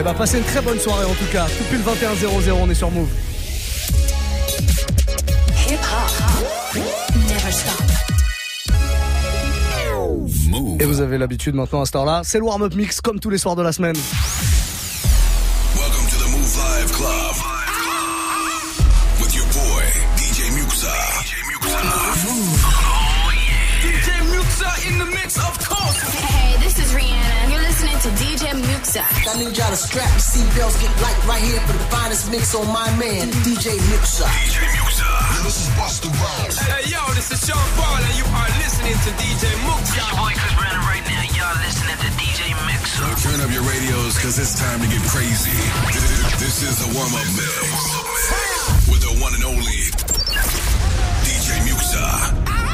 Eh 0.00 0.02
bah, 0.02 0.14
passez 0.14 0.38
une 0.38 0.44
très 0.44 0.62
bonne 0.62 0.78
soirée 0.78 1.04
en 1.04 1.12
tout 1.12 1.30
cas. 1.30 1.44
Tout 1.44 1.64
pile 1.64 1.82
21 1.82 2.14
00, 2.14 2.56
on 2.58 2.70
est 2.70 2.74
sur 2.74 2.90
Move. 2.90 3.10
Hip 5.68 5.74
hop. 5.74 6.82
Never 7.28 7.52
stop. 7.52 7.84
Et 10.80 10.84
vous 10.86 11.02
avez 11.02 11.18
l'habitude 11.18 11.54
maintenant 11.54 11.82
à 11.82 11.84
ce 11.84 11.92
temps-là, 11.92 12.22
c'est 12.24 12.38
le 12.38 12.44
warm-up 12.44 12.74
mix 12.74 13.02
comme 13.02 13.20
tous 13.20 13.28
les 13.28 13.36
soirs 13.36 13.56
de 13.56 13.62
la 13.62 13.72
semaine. 13.72 13.96
Muxa. 28.90 29.06
I 29.30 29.38
need 29.38 29.56
y'all 29.56 29.70
to 29.70 29.76
strap 29.76 30.10
your 30.10 30.18
seatbelts, 30.18 30.80
get 30.82 30.90
light 31.02 31.18
right 31.26 31.42
here 31.42 31.60
for 31.62 31.72
the 31.72 31.84
finest 31.94 32.30
mix 32.30 32.54
on 32.54 32.66
my 32.66 32.90
man, 32.98 33.30
DJ 33.46 33.78
Muxa. 33.90 34.26
DJ 34.26 34.66
Muxa. 34.82 35.44
this 35.44 35.62
is 35.62 35.68
Busta 35.78 36.10
Rhymes. 36.10 36.58
Hey, 36.58 36.90
yo, 36.90 36.98
this 37.14 37.30
is 37.30 37.38
Sean 37.46 37.58
Paul, 37.78 38.02
and 38.02 38.14
you 38.18 38.26
are 38.26 38.50
listening 38.58 38.98
to 39.06 39.10
DJ 39.14 39.46
Muxa. 39.62 39.94
Your 39.94 40.10
boy 40.18 40.34
Chris 40.34 40.54
Brandon 40.58 40.82
right 40.90 41.06
now. 41.06 41.22
Y'all 41.38 41.58
listening 41.62 41.98
to 42.02 42.10
DJ 42.18 42.50
Muxa. 42.66 42.98
So 42.98 43.30
turn 43.30 43.38
up 43.40 43.50
your 43.54 43.62
radios, 43.62 44.18
cause 44.18 44.38
it's 44.38 44.58
time 44.58 44.80
to 44.82 44.88
get 44.90 45.02
crazy. 45.06 45.54
This 46.42 46.62
is 46.66 46.82
the 46.82 46.90
warm-up 46.90 47.28
mix 47.38 48.90
with 48.90 49.02
the 49.06 49.14
one 49.22 49.34
and 49.34 49.44
only 49.44 49.86
DJ 51.22 51.62
Muxa. 51.68 52.69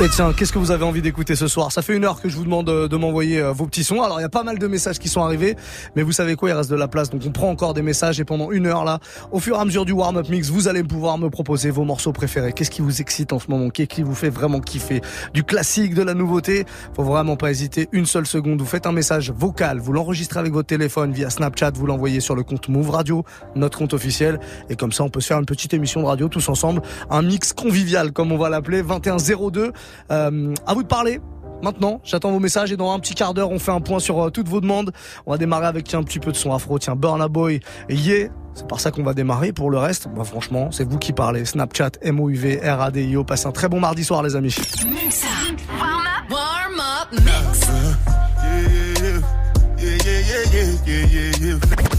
Et 0.00 0.08
tiens, 0.08 0.32
qu'est-ce 0.32 0.52
que 0.52 0.58
vous 0.58 0.72
avez 0.72 0.82
envie 0.82 1.02
d'écouter 1.02 1.36
ce 1.36 1.46
soir? 1.46 1.70
Ça 1.70 1.80
fait 1.80 1.94
une 1.96 2.04
heure 2.04 2.20
que 2.20 2.28
je 2.28 2.36
vous 2.36 2.42
demande 2.42 2.66
de 2.66 2.96
m'envoyer 2.96 3.40
euh, 3.40 3.52
vos 3.52 3.66
petits 3.66 3.84
sons. 3.84 4.02
Alors 4.02 4.18
il 4.18 4.22
y 4.22 4.26
a 4.26 4.28
pas 4.28 4.42
mal 4.42 4.58
de 4.58 4.66
messages 4.66 4.98
qui 4.98 5.08
sont 5.08 5.22
arrivés, 5.22 5.54
mais 5.94 6.02
vous 6.02 6.10
savez 6.10 6.34
quoi, 6.34 6.50
il 6.50 6.52
reste 6.52 6.68
de 6.68 6.74
la 6.74 6.88
place, 6.88 7.10
donc 7.10 7.22
on 7.24 7.30
prend 7.30 7.48
encore 7.48 7.74
des 7.74 7.80
messages 7.82 8.18
et 8.18 8.24
pendant 8.24 8.50
une 8.50 8.66
heure 8.66 8.84
là, 8.84 8.98
au 9.30 9.38
fur 9.38 9.56
et 9.56 9.60
à 9.60 9.64
mesure 9.64 9.84
du 9.84 9.92
warm-up 9.92 10.28
mix, 10.28 10.50
vous 10.50 10.66
allez 10.66 10.82
pouvoir 10.82 11.16
me 11.16 11.30
proposer 11.30 11.70
vos 11.70 11.84
morceaux 11.84 12.12
préférés. 12.12 12.52
Qu'est-ce 12.52 12.72
qui 12.72 12.82
vous 12.82 13.00
excite 13.00 13.32
en 13.32 13.38
ce 13.38 13.48
moment? 13.48 13.70
Qu'est-ce 13.70 13.86
qui 13.86 14.02
vous 14.02 14.16
fait 14.16 14.30
vraiment 14.30 14.58
kiffer? 14.58 15.00
Du 15.32 15.44
classique, 15.44 15.94
de 15.94 16.02
la 16.02 16.14
nouveauté? 16.14 16.64
Faut 16.96 17.04
vraiment 17.04 17.36
pas 17.36 17.52
hésiter 17.52 17.88
une 17.92 18.06
seule 18.06 18.26
seconde. 18.26 18.60
Vous 18.60 18.66
faites 18.66 18.86
un 18.86 18.92
message 18.92 19.30
vocal, 19.30 19.78
vous 19.78 19.92
l'enregistrez 19.92 20.40
avec 20.40 20.52
votre 20.52 20.66
téléphone 20.66 21.12
via 21.12 21.30
Snapchat, 21.30 21.70
vous 21.76 21.86
l'envoyez 21.86 22.18
sur 22.18 22.34
le 22.34 22.42
compte 22.42 22.68
Move 22.68 22.90
Radio, 22.90 23.24
notre 23.54 23.78
compte 23.78 23.94
officiel, 23.94 24.40
et 24.68 24.74
comme 24.74 24.90
ça 24.90 25.04
on 25.04 25.08
peut 25.08 25.20
se 25.20 25.28
faire 25.28 25.38
une 25.38 25.46
petite 25.46 25.72
émission 25.72 26.02
de 26.02 26.06
radio 26.06 26.28
tous 26.28 26.48
ensemble, 26.48 26.82
un 27.10 27.22
mix 27.22 27.52
convivial 27.52 28.10
comme 28.10 28.32
on 28.32 28.38
va 28.38 28.50
l'appeler, 28.50 28.82
2102. 28.82 29.72
Euh, 30.10 30.54
à 30.66 30.74
vous 30.74 30.82
de 30.82 30.88
parler. 30.88 31.20
Maintenant, 31.62 32.00
j'attends 32.04 32.30
vos 32.30 32.40
messages 32.40 32.72
et 32.72 32.76
dans 32.76 32.92
un 32.92 32.98
petit 32.98 33.14
quart 33.14 33.32
d'heure, 33.32 33.50
on 33.50 33.58
fait 33.58 33.70
un 33.70 33.80
point 33.80 33.98
sur 33.98 34.20
euh, 34.20 34.30
toutes 34.30 34.48
vos 34.48 34.60
demandes. 34.60 34.92
On 35.24 35.32
va 35.32 35.38
démarrer 35.38 35.66
avec 35.66 35.94
un 35.94 36.02
petit 36.02 36.18
peu 36.18 36.30
de 36.30 36.36
son 36.36 36.52
afro, 36.52 36.78
tiens, 36.78 36.96
Burna 36.96 37.28
Boy 37.28 37.60
et 37.88 37.94
Yeah. 37.94 38.28
C'est 38.54 38.68
par 38.68 38.78
ça 38.78 38.90
qu'on 38.92 39.02
va 39.02 39.14
démarrer. 39.14 39.52
Pour 39.52 39.70
le 39.70 39.78
reste, 39.78 40.08
bah 40.14 40.22
franchement, 40.22 40.68
c'est 40.70 40.88
vous 40.88 40.98
qui 40.98 41.12
parlez. 41.12 41.44
Snapchat, 41.44 41.90
MOUV, 42.04 42.60
RADIO. 42.62 43.24
Passez 43.24 43.46
un 43.46 43.52
très 43.52 43.68
bon 43.68 43.80
mardi 43.80 44.04
soir, 44.04 44.22
les 44.22 44.36
amis. 44.36 44.54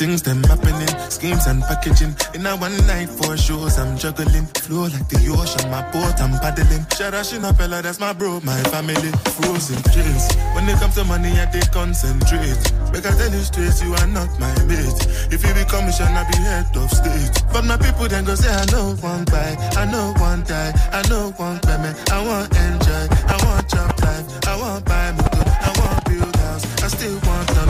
things 0.00 0.22
them 0.22 0.42
happening, 0.44 0.88
schemes 1.12 1.46
and 1.46 1.60
packaging. 1.68 2.16
In 2.32 2.46
a 2.46 2.56
one 2.56 2.74
night 2.88 3.10
for 3.10 3.36
shows, 3.36 3.76
I'm 3.78 3.98
juggling. 3.98 4.48
Flow 4.64 4.88
like 4.88 5.04
the 5.12 5.20
ocean, 5.28 5.68
my 5.68 5.84
boat, 5.92 6.16
I'm 6.24 6.32
paddling. 6.40 6.88
Shout 6.96 7.12
out 7.12 7.28
Shinapella, 7.28 7.82
that's 7.84 8.00
my 8.00 8.14
bro, 8.14 8.40
my 8.40 8.56
family. 8.72 9.12
Frozen 9.36 9.76
dreams. 9.92 10.24
When 10.56 10.64
it 10.72 10.80
comes 10.80 10.96
to 10.96 11.04
money, 11.04 11.36
I 11.36 11.44
take 11.52 11.68
concentrate. 11.70 12.56
I 12.96 13.12
tell 13.12 13.28
you 13.28 13.44
straight, 13.44 13.76
you 13.84 13.92
are 13.92 14.08
not 14.08 14.32
my 14.40 14.48
mate. 14.64 15.00
If 15.28 15.44
you 15.44 15.52
become 15.52 15.84
me, 15.84 15.92
shall 15.92 16.08
not 16.16 16.32
be 16.32 16.38
head 16.48 16.72
of 16.80 16.88
state. 16.88 17.36
But 17.52 17.68
my 17.68 17.76
people 17.76 18.08
then 18.08 18.24
go 18.24 18.34
say, 18.40 18.48
I 18.48 18.64
know 18.72 18.96
one 19.04 19.28
buy, 19.28 19.52
I 19.76 19.84
know 19.84 20.16
one 20.16 20.48
die, 20.48 20.72
I 20.96 21.04
know 21.12 21.28
one 21.36 21.60
payment. 21.60 21.92
I 22.08 22.24
want 22.24 22.48
enjoy, 22.56 23.04
I 23.28 23.36
want 23.44 23.68
job 23.68 23.92
life, 24.00 24.48
I 24.48 24.56
want 24.56 24.80
buy 24.88 25.12
motor, 25.12 25.44
I 25.44 25.70
want 25.76 26.00
build 26.08 26.36
house, 26.40 26.64
I 26.84 26.88
still 26.88 27.20
want 27.28 27.48
to 27.52 27.69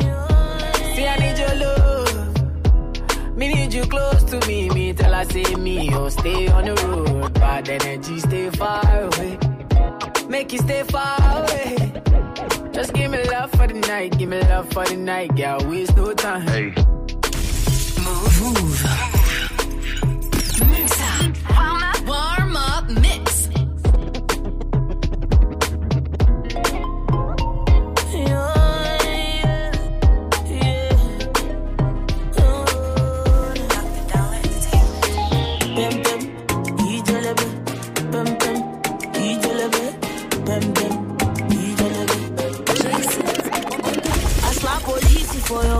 Me 3.41 3.47
need 3.47 3.73
you 3.73 3.85
close 3.85 4.23
to 4.31 4.37
me. 4.47 4.69
Me 4.69 4.93
tell 4.93 5.13
her 5.13 5.25
say 5.25 5.55
me, 5.55 5.93
oh 5.95 6.09
stay 6.09 6.47
on 6.47 6.65
the 6.65 6.75
road. 6.85 7.33
Bad 7.33 7.69
energy, 7.69 8.19
stay 8.19 8.49
far 8.51 8.85
away 9.07 9.39
make 10.31 10.53
you 10.53 10.59
stay 10.59 10.83
far 10.83 11.17
away. 11.43 11.75
Just 12.71 12.93
give 12.93 13.11
me 13.11 13.21
love 13.25 13.51
for 13.51 13.67
the 13.67 13.73
night, 13.73 14.17
give 14.17 14.29
me 14.29 14.39
love 14.39 14.71
for 14.71 14.85
the 14.85 14.95
night, 14.95 15.35
girl. 15.35 15.59
Waste 15.69 15.95
no 15.97 16.13
time. 16.13 16.41
Hey. 16.47 16.73
Move, 18.03 18.41
move. 18.41 19.20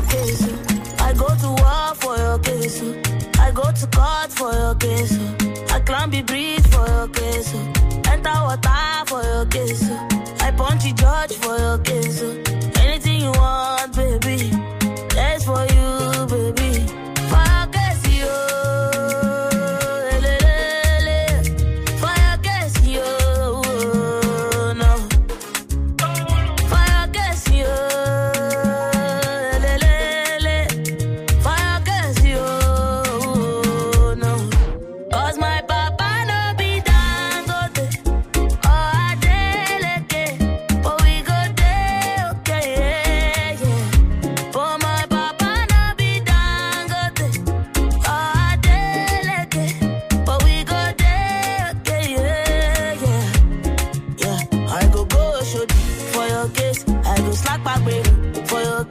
Your 0.01 0.09
case. 0.09 0.44
I 1.01 1.13
go 1.13 1.27
to 1.27 1.50
war 1.62 1.95
for 1.95 2.18
your 2.18 2.39
case. 2.39 2.81
I 3.39 3.51
go 3.51 3.63
to 3.63 3.88
court 3.88 4.31
for 4.31 4.53
your 4.53 4.75
case. 4.75 5.18
I 5.71 5.80
climb 5.81 6.12
the 6.12 6.21
bridge 6.21 6.65
for 6.68 6.86
your 6.88 7.07
case. 7.09 7.53
Enter 8.07 8.30
water 8.30 9.06
for 9.07 9.24
your 9.24 9.45
case. 9.45 9.89
I 10.42 10.51
punch 10.51 10.83
the 10.83 10.94
judge 10.94 11.33
for 11.38 11.57
your 11.57 11.77
case. 11.80 12.21
Anything 12.80 13.21
you 13.21 13.31
want, 13.31 13.81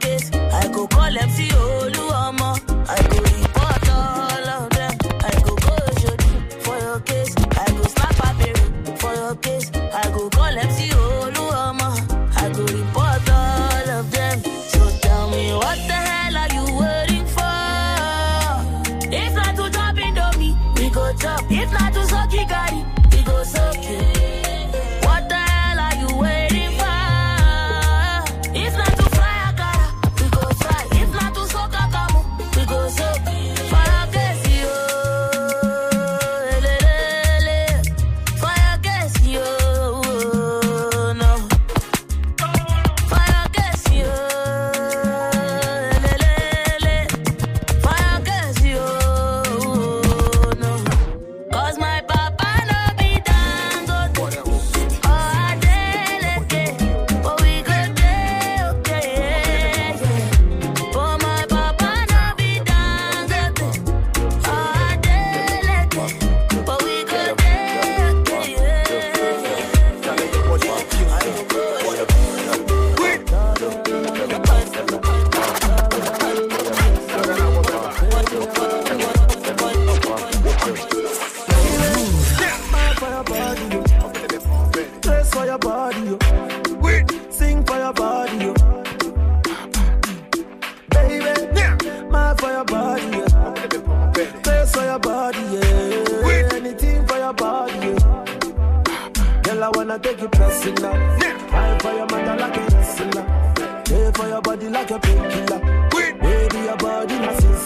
case. 0.01 0.31
I 0.33 0.67
go 0.73 0.87
call 0.87 1.17
MC 1.17 1.49
Oluomo. 1.49 2.20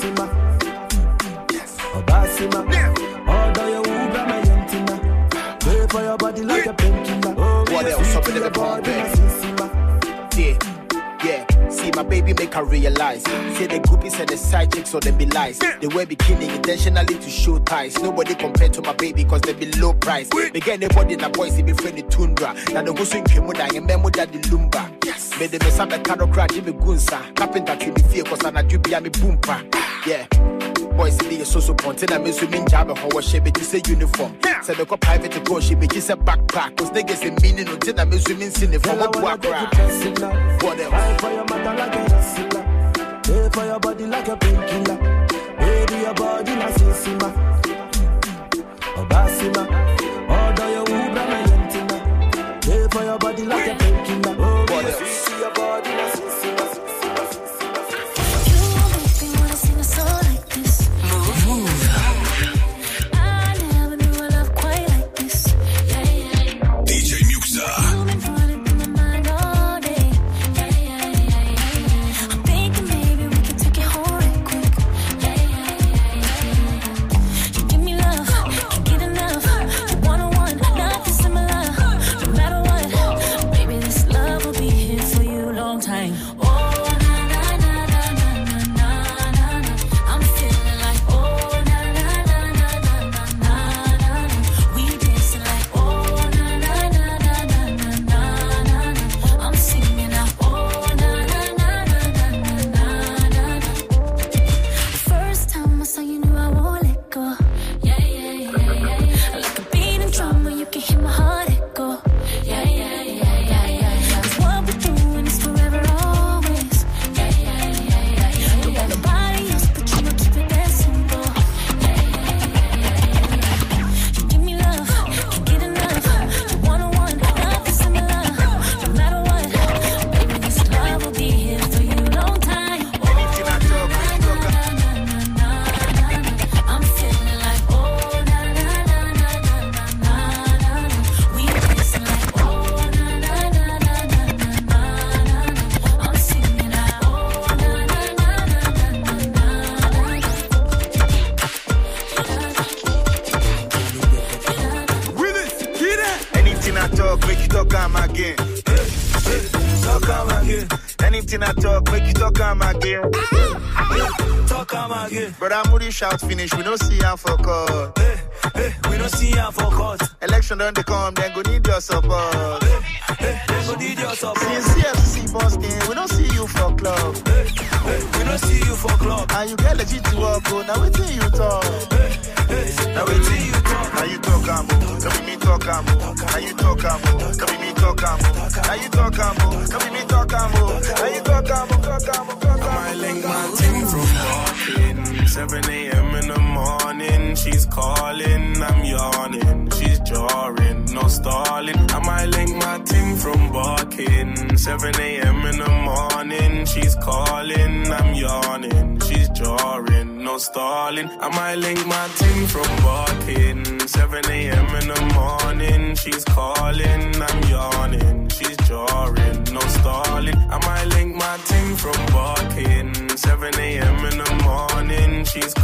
Sinsima. 0.05 0.29
Obasima. 1.93 2.59
Order 3.27 3.69
your 3.69 3.85
Uber, 3.87 4.25
my 4.27 4.41
yentina. 4.41 5.59
Pay 5.61 5.87
for 5.87 6.01
your 6.01 6.17
body 6.17 6.41
like 6.43 6.65
a 6.65 6.73
painkiller. 6.73 7.35
Oh, 7.37 7.65
What 7.71 7.85
me 7.85 7.91
a 7.91 7.97
else 7.97 8.15
up 8.15 8.27
in 8.27 8.35
the 8.41 8.49
body, 8.51 8.81
bed? 8.83 9.07
na 9.07 9.15
sinsima. 9.15 10.35
Yeah, 10.37 10.57
yeah. 11.25 11.69
See 11.69 11.91
my 11.95 12.03
baby 12.03 12.33
make 12.33 12.53
her 12.53 12.63
realize. 12.63 13.23
Say 13.23 13.67
the 13.67 13.79
groupies 13.79 14.19
and 14.19 14.29
the 14.29 14.37
side 14.37 14.73
chicks 14.73 14.89
so 14.89 14.99
they 14.99 15.11
be 15.11 15.25
lies. 15.27 15.59
They 15.59 15.87
wear 15.87 16.05
bikini 16.05 16.55
intentionally 16.55 17.15
to 17.17 17.29
show 17.29 17.57
ties. 17.59 17.97
Nobody 18.01 18.35
compared 18.35 18.73
to 18.73 18.81
my 18.81 18.93
baby 18.93 19.23
cause 19.23 19.41
they 19.41 19.53
be 19.53 19.71
low 19.73 19.93
price. 19.93 20.29
They 20.29 20.59
get 20.59 20.81
anybody 20.83 21.13
in 21.13 21.19
the 21.21 21.29
boys, 21.29 21.59
be 21.61 21.73
friendly 21.73 22.03
tundra. 22.03 22.53
Now 22.71 22.83
the 22.83 22.93
go 22.93 23.03
swing 23.03 23.23
kimuda 23.23 23.75
and 23.75 23.87
memo 23.87 24.09
that 24.11 24.31
the 24.31 24.39
lumba. 24.39 24.91
Yes. 25.05 25.31
Made 25.39 25.51
them 25.51 25.61
a 25.79 25.85
me 25.97 26.03
caro 26.03 26.27
crack, 26.27 26.51
Jimmy 26.51 26.73
Gunsa. 26.73 27.35
Carpenter 27.35 27.75
to 27.75 27.87
me 27.91 28.01
fear 28.09 28.23
cause 28.23 28.43
I'm 28.45 28.57
a 28.57 28.63
me 28.63 29.09
boompa. 29.09 29.84
Yeah. 30.05 30.27
boys 30.95 31.17
be 31.17 31.41
a 31.41 31.45
so 31.45 31.59
so 31.59 31.73
pontin. 31.73 32.11
I 32.13 32.17
miss 32.19 32.39
women 32.41 32.67
job 32.67 32.89
and 32.89 32.97
how 32.97 33.21
she 33.21 33.39
be 33.39 33.51
say 33.61 33.81
uniform. 33.87 34.37
Say 34.61 34.75
me 34.75 34.85
go 34.85 34.97
private 34.97 35.31
to 35.31 35.39
go 35.41 35.59
she 35.59 35.75
be 35.75 35.87
just 35.87 36.09
a 36.09 36.17
backpack. 36.17 36.77
Cause 36.77 36.91
niggas 36.91 37.23
in 37.23 37.35
meaning 37.41 37.67
until 37.67 37.99
I 37.99 38.05
miss 38.05 38.27
women 38.27 38.51
sin 38.51 38.79
from 38.79 38.99
a 39.01 39.09
boy 39.09 39.35
cry. 39.37 39.65
What 40.61 40.79
else? 40.79 40.91
Fight 40.91 41.21
for 41.21 41.31
your 41.31 41.45
mother 41.45 41.73
like 41.75 41.95
a 41.95 42.03
wrestler. 42.13 43.21
Pay 43.23 43.49
for 43.51 43.65
your 43.65 43.79
body 43.79 44.05
like 44.05 44.27
a 44.27 44.37
painkiller. 44.37 44.97
Baby, 45.57 45.95
your 46.01 46.13
body 46.13 46.55
like 46.55 46.73
Sissima. 46.75 47.29
Obasima. 48.95 49.63
Order 50.29 50.69
your 50.69 50.87
Uber, 50.87 51.25
my 51.31 51.43
yentina. 51.49 52.61
Pay 52.61 52.87
for 52.91 53.03
your 53.03 53.17
body 53.17 53.43
like 53.45 53.67
a 53.71 53.75
painkiller. 53.75 54.35
Oh, 54.39 54.65
What 54.69 54.85
else? 54.85 55.24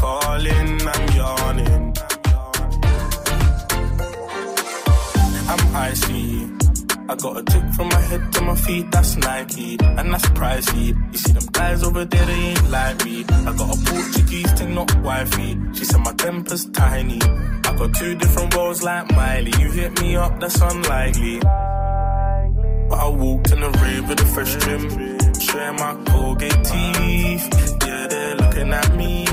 Calling, 0.02 0.88
I'm 0.94 1.04
yawning. 1.20 1.94
I'm 5.52 5.64
icy. 5.76 6.50
I 7.12 7.16
got 7.16 7.38
a 7.40 7.44
tick 7.44 7.66
from 7.76 7.88
my 7.90 8.02
head 8.10 8.24
to 8.34 8.42
my 8.42 8.56
feet, 8.56 8.86
that's 8.90 9.18
Nike, 9.18 9.78
and 9.82 10.08
that's 10.14 10.28
pricey. 10.38 10.88
You 11.12 11.18
see 11.18 11.34
them 11.34 11.48
guys 11.52 11.84
over 11.84 12.06
there, 12.06 12.26
they 12.26 12.42
ain't 12.52 12.70
like 12.72 13.06
me. 13.06 13.26
I 13.48 13.52
got 13.60 13.70
a 13.76 13.78
Portuguese 13.90 14.52
thing, 14.54 14.74
not 14.76 14.92
wifey. 15.04 15.52
She 15.74 15.84
said 15.86 16.02
my 16.02 16.14
temper's 16.14 16.66
tiny. 16.72 17.20
I 17.68 17.76
got 17.80 17.94
two 17.94 18.16
different 18.16 18.56
roles 18.56 18.82
like 18.82 19.06
Miley. 19.16 19.54
You 19.60 19.72
hit 19.72 20.02
me 20.02 20.16
up, 20.16 20.40
that's 20.40 20.60
unlikely. 20.62 21.40
But 22.90 23.00
I 23.06 23.08
walked 23.24 23.52
in 23.52 23.60
the 23.60 23.72
rave 23.82 24.10
with 24.10 24.20
a 24.22 24.30
fresh 24.34 24.54
trim, 24.62 24.84
showing 25.40 25.76
my 25.84 25.94
Colgate 26.10 26.64
teeth. 26.64 27.46
Yeah, 27.86 28.08
they're 28.08 28.36
looking 28.42 28.72
at 28.74 28.96
me, 28.96 29.26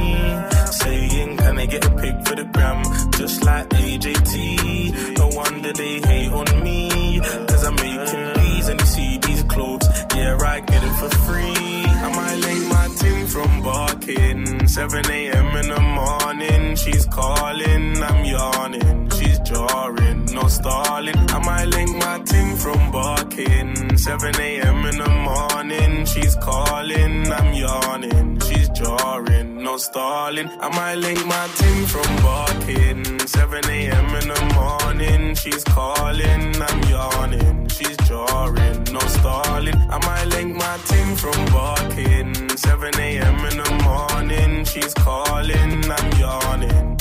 Can 1.58 1.66
I 1.68 1.72
get 1.72 1.84
a 1.86 1.90
pic 1.90 2.14
for 2.24 2.36
the 2.36 2.44
gram? 2.44 2.84
Just 3.18 3.44
like 3.44 3.68
AJT. 3.70 5.18
No 5.18 5.26
wonder 5.26 5.72
they 5.72 5.98
hate 5.98 6.30
on 6.30 6.62
me, 6.62 7.18
cause 7.48 7.64
I'm 7.64 7.74
making 7.74 8.26
these 8.38 8.68
and 8.68 8.80
you 8.80 8.86
see 8.86 9.18
these 9.18 9.42
clothes. 9.42 9.88
Yeah, 10.14 10.38
I 10.40 10.60
get 10.60 10.84
it 10.84 10.94
for 11.00 11.10
free. 11.26 11.82
I 12.06 12.12
might 12.14 12.36
link 12.46 12.62
my 12.68 12.86
team 13.00 13.26
from 13.26 13.62
barking. 13.64 14.68
7 14.68 15.10
a.m. 15.10 15.56
in 15.56 15.68
the 15.74 15.80
morning, 15.98 16.76
she's 16.76 17.06
calling, 17.06 18.02
I'm 18.04 18.24
yawning, 18.24 19.10
she's 19.18 19.40
jarring, 19.40 20.26
no 20.26 20.46
stalling. 20.46 21.16
I 21.16 21.38
might 21.40 21.64
link 21.64 21.90
my 21.96 22.18
team 22.20 22.56
from 22.56 22.92
barking. 22.92 23.98
7 23.98 24.40
a.m. 24.40 24.84
in 24.90 24.98
the 24.98 25.10
morning, 25.28 26.06
she's 26.06 26.36
calling, 26.36 27.32
I'm 27.32 27.52
yawning, 27.52 28.38
she's 28.46 28.68
jarring, 28.68 29.47
no 29.58 29.76
stalling. 29.76 30.48
I 30.60 30.68
might 30.68 30.96
link 30.96 31.24
my 31.26 31.46
team 31.56 31.86
from 31.86 32.16
barking. 32.22 33.26
7 33.26 33.70
a.m. 33.70 34.06
in 34.20 34.28
the 34.28 34.42
morning, 34.54 35.34
she's 35.34 35.64
calling, 35.64 36.62
I'm 36.62 36.82
yawning, 36.84 37.68
she's 37.68 37.96
jarring, 38.08 38.84
no 38.92 39.00
stalling. 39.00 39.76
I 39.90 39.98
might 40.06 40.26
link 40.36 40.56
my 40.56 40.76
team 40.90 41.16
from 41.16 41.44
barking. 41.46 42.56
7 42.56 43.00
a.m. 43.00 43.38
in 43.46 43.56
the 43.62 43.70
morning, 43.82 44.64
she's 44.64 44.94
calling, 44.94 45.90
I'm 45.90 46.12
yawning. 46.18 46.98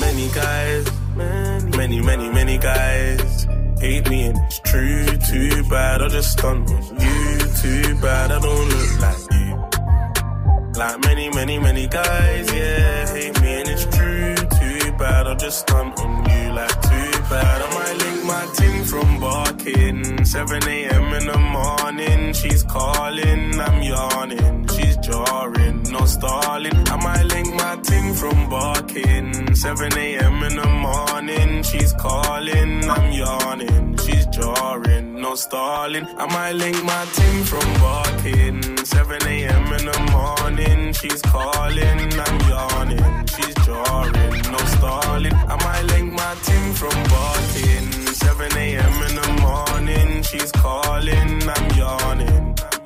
Many 0.00 0.28
guys, 0.34 0.86
many, 1.76 2.00
many, 2.00 2.30
many 2.30 2.58
guys 2.58 3.46
hate 3.80 4.08
me, 4.10 4.26
and 4.26 4.38
it's 4.46 4.58
true. 4.60 5.06
Too 5.30 5.62
bad, 5.68 6.02
I 6.02 6.08
just 6.08 6.32
stunt 6.32 6.70
on 6.70 6.82
you. 7.00 7.38
Too 7.62 8.00
bad, 8.00 8.32
I 8.32 8.40
don't 8.40 8.68
look 8.68 9.00
like. 9.00 9.27
Like 10.76 11.00
many, 11.04 11.28
many, 11.30 11.58
many 11.58 11.86
guys, 11.88 12.52
yeah, 12.52 13.06
hate 13.12 13.40
me 13.42 13.60
and 13.60 13.68
it's 13.68 13.84
true. 13.96 14.34
Too 14.34 14.92
bad 14.96 15.26
I'll 15.26 15.36
just 15.36 15.60
stunt 15.60 15.98
on 15.98 16.30
you, 16.30 16.52
like 16.52 16.82
too 16.82 17.10
bad. 17.28 17.62
I 17.62 17.74
might 17.74 17.96
link 18.04 18.24
my 18.24 18.46
ting 18.54 18.84
from 18.84 19.20
barking. 19.20 20.24
7 20.24 20.68
a.m. 20.68 21.12
in 21.14 21.26
the 21.26 21.38
morning, 21.38 22.32
she's 22.32 22.62
calling, 22.62 23.58
I'm 23.60 23.82
yawning, 23.82 24.68
she's 24.68 24.96
jarring, 24.98 25.82
no 25.90 26.04
stalling. 26.04 26.88
I 26.88 26.96
might 26.96 27.24
link 27.24 27.54
my 27.54 27.76
ting 27.82 28.14
from 28.14 28.48
barking. 28.48 29.54
7 29.54 29.98
a.m. 29.98 30.42
in 30.44 30.56
the 30.56 30.68
morning, 30.68 31.62
she's 31.64 31.92
calling, 31.94 32.88
I'm 32.88 33.12
yawning 33.12 33.67
stalling. 35.38 36.06
I 36.18 36.26
might 36.26 36.52
link 36.52 36.82
my 36.84 37.04
team 37.16 37.44
from 37.44 37.66
barking. 37.80 38.84
7 38.84 39.22
a.m. 39.22 39.72
in 39.72 39.84
the 39.86 39.98
morning, 40.12 40.92
she's 40.92 41.22
calling, 41.22 42.00
I'm 42.26 42.38
yawning, 42.50 43.26
she's 43.26 43.54
jarring, 43.64 44.42
no 44.52 44.58
stalling. 44.76 45.34
I 45.34 45.56
might 45.64 45.84
link 45.92 46.12
my 46.12 46.34
team 46.42 46.72
from 46.74 46.96
barking. 47.14 47.92
7 48.14 48.56
a.m. 48.56 48.94
in 49.06 49.14
the 49.20 49.28
morning, 49.40 50.22
she's 50.22 50.50
calling, 50.52 51.48
I'm 51.48 51.78
yawning. 51.78 52.77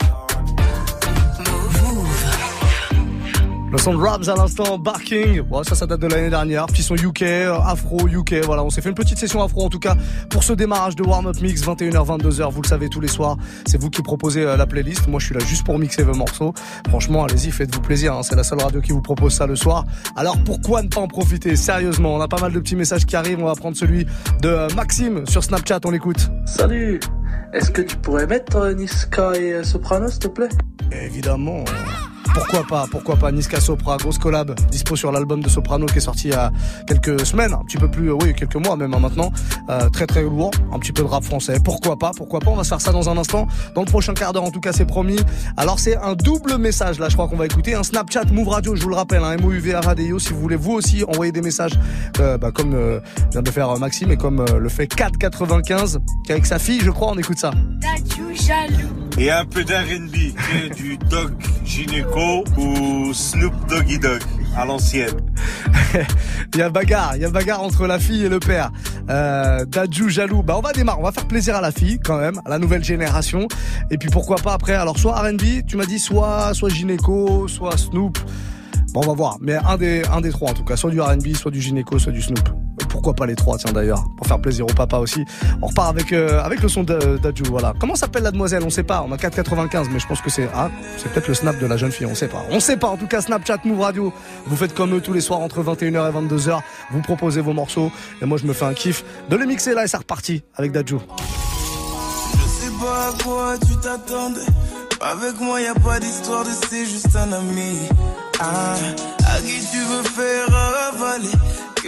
Le 3.73 3.79
son 3.79 3.95
de 3.95 3.99
Rabs 3.99 4.29
à 4.29 4.35
l'instant, 4.37 4.77
Barking. 4.77 5.41
Bon, 5.41 5.63
ça, 5.63 5.75
ça 5.75 5.87
date 5.87 6.01
de 6.01 6.07
l'année 6.07 6.29
dernière. 6.29 6.67
Petit 6.67 6.83
son 6.83 6.95
UK, 6.95 7.23
euh, 7.23 7.55
Afro, 7.55 8.07
UK. 8.07 8.45
Voilà, 8.45 8.63
on 8.63 8.69
s'est 8.69 8.83
fait 8.83 8.91
une 8.91 8.95
petite 8.95 9.17
session 9.17 9.43
Afro 9.43 9.65
en 9.65 9.71
tout 9.71 9.79
cas 9.79 9.97
pour 10.29 10.45
ce 10.45 10.53
démarrage 10.53 10.95
de 10.95 11.03
Warm 11.03 11.27
Up 11.29 11.41
Mix, 11.41 11.63
21h, 11.65 12.05
22h. 12.05 12.53
Vous 12.53 12.61
le 12.61 12.69
savez 12.69 12.91
tous 12.91 13.01
les 13.01 13.09
soirs. 13.09 13.39
C'est 13.65 13.81
vous 13.81 13.89
qui 13.89 14.03
proposez 14.03 14.43
euh, 14.43 14.59
la 14.59 14.67
playlist. 14.67 15.09
Moi, 15.09 15.21
je 15.21 15.25
suis 15.25 15.35
là 15.35 15.41
juste 15.41 15.65
pour 15.65 15.79
mixer 15.79 16.03
vos 16.03 16.13
morceaux. 16.13 16.53
Franchement, 16.91 17.25
allez-y, 17.25 17.51
faites-vous 17.51 17.81
plaisir. 17.81 18.13
Hein. 18.13 18.23
C'est 18.23 18.37
la 18.37 18.45
seule 18.45 18.61
radio 18.61 18.83
qui 18.83 18.93
vous 18.93 19.01
propose 19.01 19.33
ça 19.33 19.47
le 19.47 19.57
soir. 19.57 19.87
Alors 20.17 20.37
pourquoi 20.45 20.83
ne 20.83 20.89
pas 20.89 21.01
en 21.01 21.09
profiter? 21.09 21.57
Sérieusement, 21.57 22.15
on 22.15 22.21
a 22.21 22.29
pas 22.29 22.43
mal 22.43 22.53
de 22.53 22.61
petits 22.61 22.77
messages 22.77 23.07
qui 23.07 23.17
arrivent. 23.17 23.41
On 23.41 23.47
va 23.47 23.55
prendre 23.55 23.79
celui 23.79 24.05
de 24.43 24.49
euh, 24.49 24.69
Maxime 24.77 25.27
sur 25.27 25.43
Snapchat. 25.43 25.81
On 25.87 25.91
l'écoute. 25.93 26.31
Salut. 26.45 27.01
Est-ce 27.55 27.71
que 27.71 27.81
tu 27.81 27.97
pourrais 27.97 28.27
mettre 28.27 28.75
Niska 28.75 29.33
et 29.33 29.65
Soprano, 29.65 30.09
s'il 30.09 30.19
te 30.19 30.29
plaît? 30.29 30.51
Évidemment. 30.91 31.65
Pourquoi 32.35 32.65
pas, 32.65 32.87
pourquoi 32.91 33.17
pas 33.17 33.33
Niska 33.33 33.61
Sopra, 33.61 33.97
grosse 33.97 34.19
collab, 34.19 34.55
dispo 34.71 34.97
sur 34.97 35.13
l'album 35.13 35.43
de 35.43 35.49
Soprano 35.49 35.87
qui 35.87 35.99
est 35.99 36.03
sorti 36.03 36.29
il 36.29 36.31
y 36.31 36.35
a 36.35 36.51
quelques 36.87 37.27
semaines, 37.27 37.53
un 37.53 37.65
petit 37.65 37.77
peu 37.77 37.91
plus, 37.91 38.11
oui, 38.11 38.35
quelques 38.35 38.57
mois 38.57 38.77
même 38.77 38.95
hein, 38.95 39.01
maintenant. 39.01 39.31
Euh, 39.69 39.89
très 39.91 40.07
très 40.07 40.23
lourd, 40.23 40.51
un 40.73 40.79
petit 40.79 40.93
peu 40.93 41.03
de 41.03 41.09
rap 41.09 41.25
français. 41.25 41.59
Pourquoi 41.63 41.99
pas, 41.99 42.13
pourquoi 42.17 42.41
pas, 42.41 42.51
on 42.51 42.57
va 42.57 42.65
se 42.65 42.69
faire 42.69 42.81
ça 42.81 42.93
dans 42.93 43.09
un 43.09 43.19
instant. 43.19 43.47
Dans 43.75 43.83
le 43.83 43.87
prochain 43.87 44.15
quart 44.15 44.33
d'heure 44.33 44.45
en 44.45 44.51
tout 44.51 44.61
cas 44.61 44.73
c'est 44.73 44.87
promis. 44.87 45.19
Alors 45.57 45.79
c'est 45.79 45.97
un 45.97 46.15
double 46.15 46.57
message 46.57 46.99
là 46.99 47.09
je 47.09 47.15
crois 47.15 47.29
qu'on 47.29 47.37
va 47.37 47.47
écouter. 47.47 47.75
Un 47.75 47.83
Snapchat 47.83 48.25
Move 48.33 48.49
Radio, 48.49 48.77
je 48.77 48.83
vous 48.83 48.89
le 48.89 48.97
rappelle, 48.97 49.23
un 49.25 49.37
MOUV 49.37 49.75
Radio 49.75 50.19
si 50.19 50.33
vous 50.33 50.41
voulez 50.41 50.57
vous 50.57 50.73
aussi 50.73 51.05
envoyer 51.05 51.33
des 51.33 51.43
messages 51.43 51.79
euh, 52.21 52.39
bah, 52.39 52.51
comme 52.53 52.75
euh, 52.75 53.01
vient 53.33 53.43
de 53.43 53.51
faire 53.51 53.77
Maxime 53.79 54.11
et 54.11 54.17
comme 54.17 54.45
le 54.45 54.69
fait 54.69 54.87
495 54.87 56.01
qui 56.25 56.33
avec 56.33 56.47
sa 56.47 56.59
fille 56.59 56.81
je 56.81 56.91
crois 56.91 57.11
on 57.13 57.19
écoute 57.19 57.39
ça. 57.39 57.51
Et 59.19 59.31
un 59.31 59.45
peu 59.45 59.63
d'R&B, 59.63 60.75
du 60.75 60.99
Gynéco 61.65 62.12
ou 62.17 63.15
Snoop 63.15 63.55
Doggy 63.69 63.99
Dog 63.99 64.21
à 64.57 64.65
l'ancienne. 64.65 65.17
il 66.55 66.59
y 66.59 66.63
a 66.63 66.69
bagarre, 66.69 67.17
il 67.17 67.23
y 67.23 67.25
a 67.25 67.31
bagarre 67.31 67.63
entre 67.63 67.87
la 67.87 67.99
fille 67.99 68.25
et 68.25 68.29
le 68.29 68.39
père. 68.39 68.71
Euh, 69.09 69.65
Dadju 69.65 70.11
jaloux. 70.11 70.43
Bah 70.43 70.55
on 70.59 70.61
va 70.61 70.73
démarrer, 70.73 70.99
on 71.01 71.05
va 71.05 71.13
faire 71.13 71.27
plaisir 71.27 71.57
à 71.57 71.61
la 71.61 71.73
fille 71.73 71.99
quand 72.01 72.19
même, 72.19 72.41
à 72.45 72.51
la 72.51 72.59
nouvelle 72.59 72.85
génération. 72.85 73.49
Et 73.91 73.99
puis 73.99 74.11
pourquoi 74.11 74.37
pas 74.37 74.53
après, 74.53 74.75
alors 74.75 74.99
soit 74.99 75.15
R&B, 75.15 75.65
tu 75.67 75.77
m'as 75.77 75.87
dit 75.87 75.99
soit 75.99 76.53
soit 76.55 76.69
gynéco, 76.69 77.49
soit 77.49 77.77
Snoop. 77.79 78.19
Bon, 78.93 79.01
on 79.03 79.07
va 79.07 79.15
voir. 79.15 79.39
Mais 79.41 79.55
un 79.55 79.79
des, 79.79 80.03
un 80.13 80.21
des 80.21 80.31
trois, 80.31 80.51
en 80.51 80.55
tout 80.55 80.65
cas. 80.65 80.77
Soit 80.77 80.91
du 80.91 81.01
R&B, 81.01 81.35
soit 81.35 81.51
du 81.51 81.63
gynéco, 81.63 81.99
soit 81.99 82.13
du 82.13 82.21
Snoop. 82.21 82.47
Pourquoi 82.93 83.15
pas 83.15 83.25
les 83.25 83.35
trois, 83.35 83.57
tiens, 83.57 83.73
d'ailleurs. 83.73 84.05
Pour 84.19 84.27
faire 84.27 84.39
plaisir 84.39 84.67
au 84.67 84.73
papa 84.73 84.99
aussi. 84.99 85.25
On 85.63 85.67
repart 85.67 85.89
avec, 85.89 86.13
euh, 86.13 86.43
avec 86.43 86.61
le 86.61 86.69
son 86.69 86.83
d'Adju, 86.83 87.45
voilà. 87.49 87.73
Comment 87.81 87.95
s'appelle 87.95 88.23
la 88.23 88.31
demoiselle? 88.31 88.63
On 88.67 88.71
sait 88.71 88.83
pas. 88.83 89.03
On 89.09 89.11
a 89.13 89.17
4,95, 89.17 89.89
mais 89.91 89.99
je 89.99 90.07
pense 90.07 90.21
que 90.21 90.29
c'est, 90.29 90.47
ah, 90.55 90.71
c'est 90.99 91.11
peut-être 91.11 91.29
le 91.29 91.35
snap 91.35 91.59
de 91.59 91.67
la 91.67 91.79
jeune 91.79 91.91
fille. 91.91 92.07
On 92.07 92.15
sait 92.15 92.29
pas. 92.29 92.45
On 92.51 92.61
sait 92.61 92.77
pas. 92.77 92.89
En 92.89 92.99
tout 92.99 93.07
cas, 93.07 93.23
Snapchat, 93.23 93.61
Move 93.65 93.81
Radio. 93.81 94.13
Vous 94.47 94.57
faites 94.57 94.75
comme 94.75 94.95
eux 94.95 95.01
tous 95.01 95.15
les 95.15 95.23
soirs 95.23 95.41
entre 95.41 95.63
21h 95.63 96.11
et 96.11 96.13
22h. 96.13 96.61
Vous 96.91 97.01
proposez 97.01 97.41
vos 97.41 97.55
morceaux. 97.55 97.91
Et 98.21 98.27
moi, 98.27 98.37
je 98.37 98.47
me 98.47 98.53
fais 98.53 98.67
un 98.67 98.75
kiff 98.75 99.05
de 99.31 99.37
les 99.37 99.47
mixer 99.47 99.73
là 99.73 99.85
et 99.85 99.89
c'est 99.89 99.97
reparti 99.97 100.43
avec 100.55 100.73
Dadju. 100.73 100.97
Je 100.97 102.49
sais 102.49 102.71
pas 102.79 103.09
à 103.09 103.23
quoi 103.25 103.55
tu 103.59 103.75
t'attendais. 103.77 104.41
Avec 105.01 105.41
moi, 105.41 105.59
pas 105.83 105.99
d'histoire 105.99 106.45
de 106.45 106.51
c'est 106.69 106.85
juste 106.85 107.17
un 107.17 107.33
ami. 107.33 107.89
Ah, 108.39 108.75
qui 109.45 109.67
tu 109.71 109.79
veux 109.79 110.03
faire 110.03 110.47
avaler? 110.93 111.72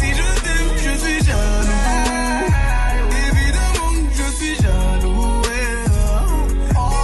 Si 0.00 0.08
je 0.18 0.28
t'aime, 0.42 0.70
je 0.76 0.92
suis 1.02 1.18
jaloux. 1.24 2.46
Évidemment, 3.28 3.92
je 4.18 4.26
suis 4.36 4.56
jaloux. 4.56 5.42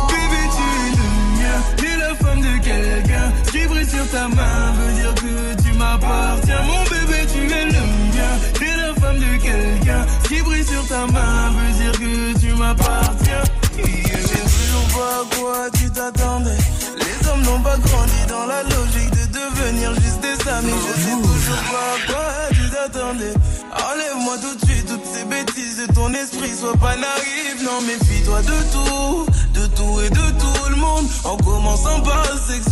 Bébé, 0.09 0.42
tu 0.57 0.64
es 0.81 0.90
le 0.96 1.07
mien. 1.37 1.59
T'es 1.77 1.96
la 1.98 2.14
femme 2.14 2.40
de 2.40 2.55
quelqu'un. 2.64 3.33
qui 3.53 3.66
brille 3.66 3.87
sur 3.88 4.07
ta 4.11 4.29
main 4.29 4.72
veut 4.79 4.92
dire 4.94 5.14
que 5.14 5.62
tu 5.62 5.72
m'appartiens. 5.77 6.62
Mon 6.62 6.83
bébé, 6.85 7.27
tu 7.33 7.40
es 7.53 7.64
le 7.66 7.83
mien. 8.14 8.33
T'es 8.59 8.74
la 8.77 8.94
femme 9.01 9.18
de 9.18 9.37
quelqu'un. 9.42 10.07
qui 10.27 10.40
brille 10.42 10.64
sur 10.64 10.87
ta 10.88 11.07
main 11.07 11.51
veut 11.51 11.72
dire 11.83 11.92
que 11.92 12.38
tu 12.40 12.55
m'appartiens. 12.55 13.44
Je 13.77 14.27
sais 14.27 14.38
toujours 14.38 14.88
pas 14.96 15.20
à 15.20 15.37
quoi 15.37 15.70
tu 15.79 15.90
t'attendais. 15.90 16.57
Les 16.96 17.29
hommes 17.29 17.42
n'ont 17.42 17.61
pas 17.61 17.77
grandi 17.77 18.27
dans 18.27 18.46
la 18.46 18.62
logique 18.62 19.17
devenir 19.38 19.94
juste 19.94 20.20
des 20.20 20.48
amis. 20.51 20.81
Je 20.87 21.01
sais 21.03 21.16
toujours 21.29 21.62
pas 21.72 21.88
à 21.94 21.98
quoi 22.07 22.29
tu 22.51 22.70
t'attendais. 22.70 23.35
Enlève-moi 23.72 24.37
tout 24.42 24.55
de 24.59 24.64
suite 24.66 24.87
toutes 24.87 25.07
ces 25.14 25.24
bêtises 25.24 25.77
de 25.79 25.92
ton 25.92 26.12
esprit. 26.14 26.53
Sois 26.59 26.77
pas 26.77 26.96
naïf, 26.96 27.57
non, 27.64 27.81
méfie-toi 27.83 28.40
de 28.42 28.59
tout. 28.74 29.27
De 29.55 29.66
tout 29.77 30.01
et 30.01 30.11
de 30.11 30.27
tout 30.42 30.70
le 30.70 30.77
monde. 30.77 31.07
En 31.24 31.37
commençant 31.37 32.01
par 32.01 32.24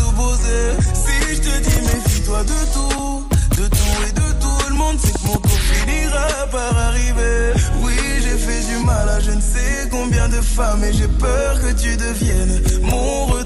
opposé. 0.08 0.58
Si 1.04 1.34
je 1.34 1.40
te 1.40 1.54
dis 1.66 1.80
méfie-toi 1.92 2.42
de 2.44 2.58
tout. 2.74 3.28
De 3.56 3.68
tout 3.68 3.96
et 4.08 4.12
de 4.12 4.28
tout 4.42 4.68
le 4.68 4.74
monde. 4.74 4.96
C'est 5.02 5.12
que 5.12 5.26
mon 5.26 5.36
tour 5.36 5.60
finira 5.72 6.28
par 6.50 6.76
arriver. 6.88 7.52
Oui, 7.82 7.96
j'ai 8.22 8.38
fait 8.38 8.62
du 8.66 8.84
mal 8.84 9.08
à 9.08 9.20
je 9.20 9.30
ne 9.30 9.40
sais 9.40 9.88
combien 9.90 10.28
de 10.28 10.40
femmes. 10.40 10.84
Et 10.84 10.92
j'ai 10.92 11.08
peur 11.08 11.60
que 11.60 11.72
tu 11.80 11.96
deviennes 11.96 12.62
mon 12.82 13.26
retour 13.26 13.45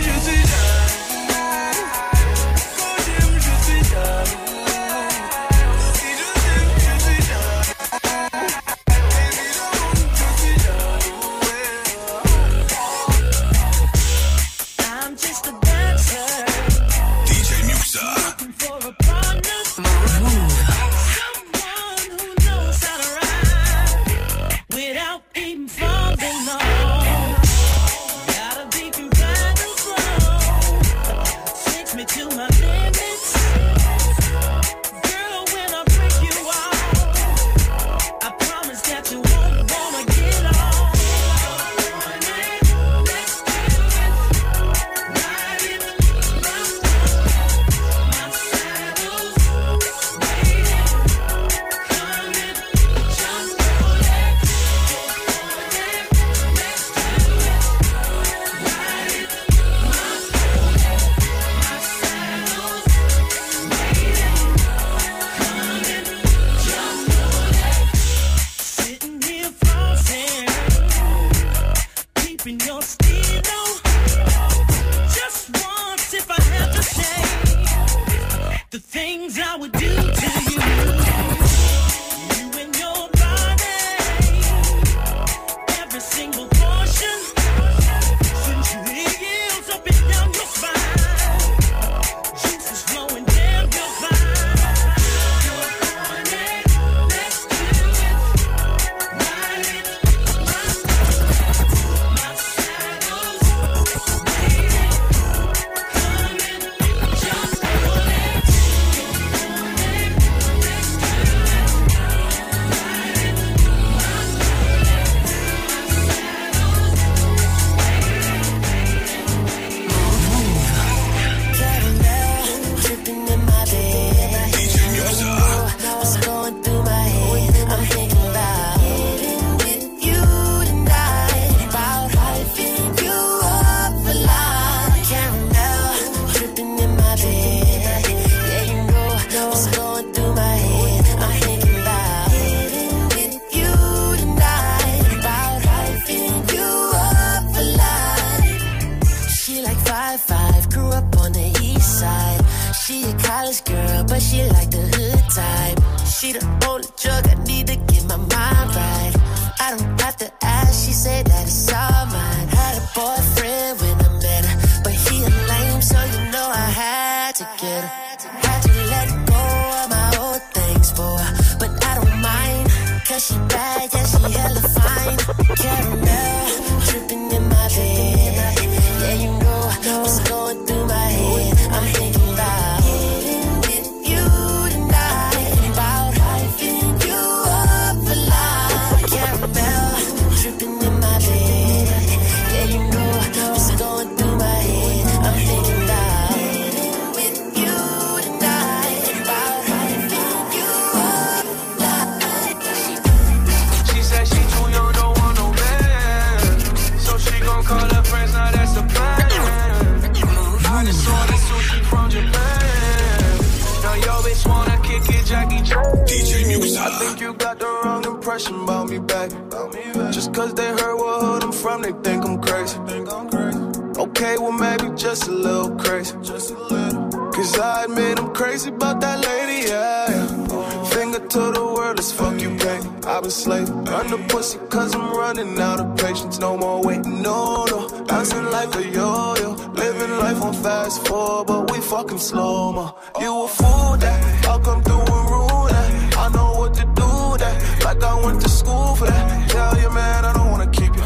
Slave. 233.31 233.69
Run 233.69 234.07
the 234.07 234.17
pussy 234.27 234.59
cause 234.69 234.93
I'm 234.93 235.09
running 235.13 235.57
out 235.57 235.79
of 235.79 235.95
patience. 235.97 236.37
No 236.39 236.57
more 236.57 236.83
waiting, 236.83 237.21
no, 237.21 237.65
no. 237.65 237.87
Bouncing 238.03 238.45
like 238.51 238.75
a 238.75 238.83
yo-yo. 238.83 239.51
Living 239.73 240.17
life 240.17 240.41
on 240.41 240.53
fast 240.53 241.07
forward, 241.07 241.47
but 241.47 241.71
we 241.71 241.79
fucking 241.79 242.17
slow 242.17 242.73
mo. 242.73 242.95
You 243.21 243.43
a 243.43 243.47
fool 243.47 243.97
that. 243.97 244.45
I'll 244.47 244.59
come 244.59 244.83
through 244.83 244.99
and 244.99 245.29
rule 245.31 245.67
that. 245.69 246.17
I 246.17 246.27
know 246.35 246.59
what 246.59 246.73
to 246.75 246.81
do 246.81 247.37
that. 247.41 247.83
Like 247.85 248.03
I 248.03 248.25
went 248.25 248.41
to 248.41 248.49
school 248.49 248.95
for 248.95 249.05
that. 249.05 249.49
Tell 249.49 249.79
you, 249.79 249.89
man, 249.91 250.25
I 250.25 250.33
don't 250.33 250.51
wanna 250.51 250.69
keep 250.69 250.93
you. 250.93 251.03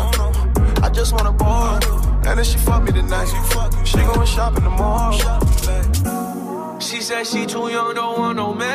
I 0.81 0.89
just 0.89 1.13
wanna 1.13 1.31
borrow. 1.31 1.79
And 2.25 2.39
then 2.39 2.43
she 2.43 2.57
fuck 2.57 2.83
me 2.83 2.91
tonight. 2.91 3.29
She 3.85 3.97
going 3.97 4.25
shopping 4.25 4.63
tomorrow. 4.63 5.15
She 6.79 7.01
said 7.01 7.25
she 7.27 7.45
too 7.45 7.69
young, 7.69 7.93
don't 7.93 8.19
want 8.19 8.38
no 8.38 8.53
man. 8.53 8.74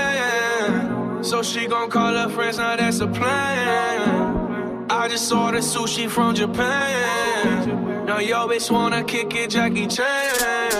So 1.31 1.45
she 1.45 1.69
gon' 1.69 1.89
call 1.89 2.13
her 2.13 2.29
friends, 2.29 2.59
now 2.59 2.75
that's 2.75 2.99
the 2.99 3.07
plan. 3.07 4.91
I 4.91 5.07
just 5.07 5.29
saw 5.29 5.53
the 5.53 5.59
sushi 5.59 6.11
from 6.11 6.35
Japan. 6.35 8.05
Now 8.05 8.19
yo 8.19 8.49
bitch 8.49 8.69
wanna 8.69 9.05
kick 9.05 9.33
it, 9.37 9.51
Jackie 9.51 9.87
Chan. 9.87 10.73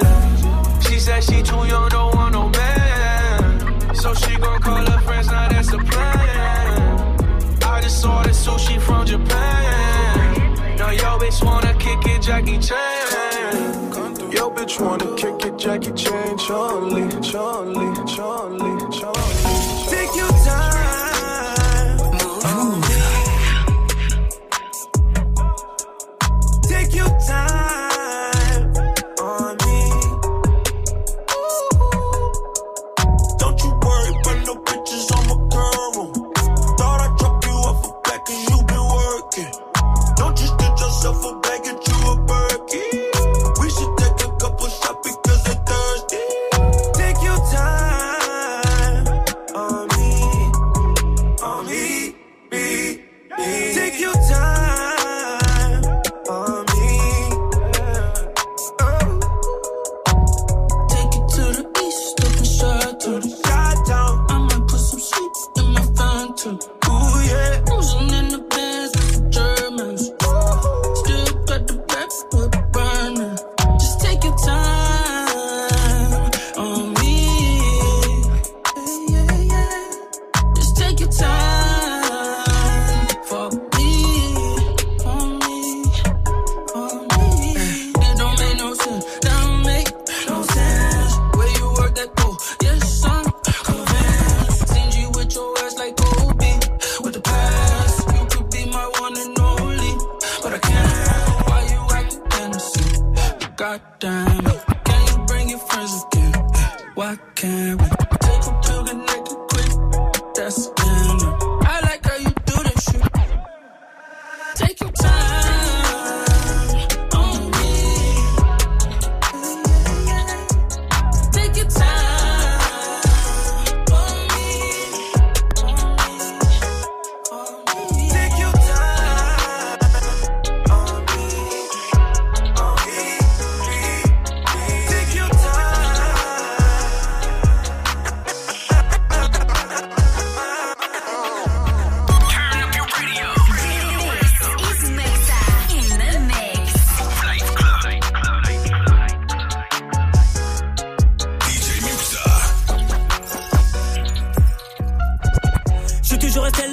She 0.81 0.99
said 0.99 1.23
she 1.23 1.41
too 1.45 1.65
young, 1.69 1.89
don't 1.91 2.17
want 2.17 2.33
no 2.33 2.49
man. 2.49 3.95
So 3.95 4.13
she 4.13 4.37
gon' 4.39 4.61
call 4.61 4.85
her 4.85 4.99
friends, 5.03 5.29
now 5.29 5.49
that's 5.49 5.71
the 5.71 5.79
plan. 5.79 7.63
I 7.63 7.81
just 7.81 8.03
saw 8.03 8.25
the 8.25 8.31
sushi 8.31 8.81
from 8.81 9.07
Japan. 9.07 10.77
Now 10.79 10.91
yo 10.91 11.17
bitch 11.21 11.45
wanna 11.45 11.75
kick 11.75 12.05
it, 12.07 12.23
Jackie 12.23 12.59
Chan. 12.59 13.71
Yo, 14.33 14.51
bitch, 14.51 14.81
wanna 14.81 15.15
kick 15.17 15.45
it, 15.45 15.57
Jackie 15.57 15.93
Chan, 15.93 16.39
Charlie, 16.39 17.09
Charlie, 17.21 17.95
Charlie, 18.05 18.99
Charlie. 18.99 19.40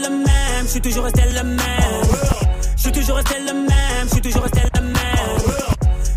Le 0.10 0.18
même, 0.18 0.64
je 0.64 0.68
suis 0.68 0.82
toujours 0.82 1.04
resté 1.04 1.22
le 1.34 1.44
même. 1.44 1.58
Je 2.76 2.82
suis 2.82 2.92
toujours 2.92 3.16
resté 3.18 3.36
le 3.40 3.54
même, 3.54 3.70
je 4.04 4.10
suis 4.10 4.22
toujours 4.22 4.44
resté 4.44 4.62
le 4.74 4.82
même. 4.82 4.96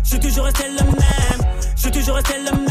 Je 0.03 0.09
suis 0.09 0.19
toujours 0.19 0.45
resté 0.45 0.63
le 0.67 0.83
même, 0.83 1.41
je 1.75 1.81
suis 1.81 1.91
toujours 1.91 2.15
resté 2.15 2.33
le 2.37 2.51
même. 2.51 2.67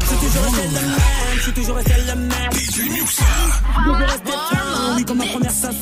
Je 0.00 0.06
suis 0.06 0.16
toujours 0.16 0.42
resté 0.44 0.62
le 0.62 0.80
même, 0.80 1.36
je 1.36 1.42
suis 1.42 1.52
toujours 1.52 1.76
resté 1.76 1.94
le 2.06 2.14
même. 2.14 2.50
Toujours 2.50 3.96
resté 3.96 4.32
oui, 4.96 5.04
comme 5.04 5.18
ma 5.18 5.26
première 5.26 5.50
scène. 5.50 5.72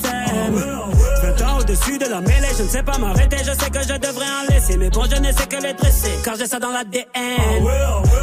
20 1.22 1.42
ans 1.42 1.58
au 1.58 1.60
au-dessus 1.60 1.98
de 1.98 2.06
la 2.06 2.20
mêlée. 2.20 2.48
Je 2.58 2.62
ne 2.62 2.68
sais 2.68 2.82
pas 2.82 2.98
m'arrêter, 2.98 3.36
je 3.38 3.52
sais 3.52 3.70
que 3.70 3.82
je 3.82 3.94
devrais 3.98 4.26
en 4.26 4.52
laisser. 4.52 4.76
Mais 4.76 4.90
bon, 4.90 5.04
je 5.10 5.20
ne 5.20 5.32
sais 5.32 5.46
que 5.46 5.62
les 5.62 5.74
dresser, 5.74 6.10
car 6.24 6.36
j'ai 6.36 6.46
ça 6.46 6.58
dans 6.58 6.70
l'ADN. 6.70 7.04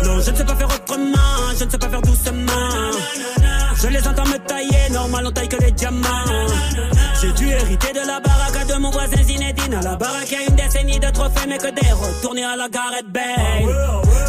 Non, 0.03 0.19
je 0.19 0.31
ne 0.31 0.35
sais 0.35 0.45
pas 0.45 0.55
faire 0.55 0.67
autrement, 0.67 1.53
je 1.57 1.63
ne 1.65 1.69
sais 1.69 1.77
pas 1.77 1.89
faire 1.89 2.01
doucement. 2.01 2.51
Je 3.81 3.87
les 3.87 4.07
entends 4.07 4.25
me 4.25 4.37
tailler, 4.47 4.89
normal 4.91 5.25
on 5.27 5.31
taille 5.31 5.49
que 5.49 5.57
les 5.57 5.71
diamants. 5.71 6.07
J'ai 7.21 7.31
dû 7.33 7.49
hériter 7.49 7.93
de 7.93 8.07
la 8.07 8.19
baraque 8.19 8.67
de 8.67 8.75
mon 8.75 8.89
voisin 8.89 9.23
Zinedine. 9.23 9.75
À 9.75 9.81
la 9.81 9.95
baraque, 9.95 10.31
y 10.31 10.35
a 10.35 10.43
une 10.47 10.55
décennie 10.55 10.99
de 10.99 11.09
trophées, 11.11 11.47
mais 11.47 11.57
que 11.57 11.69
des 11.69 11.91
retournés 11.91 12.43
à 12.43 12.55
la 12.55 12.67
Gareth 12.67 13.07
Bay. 13.11 13.21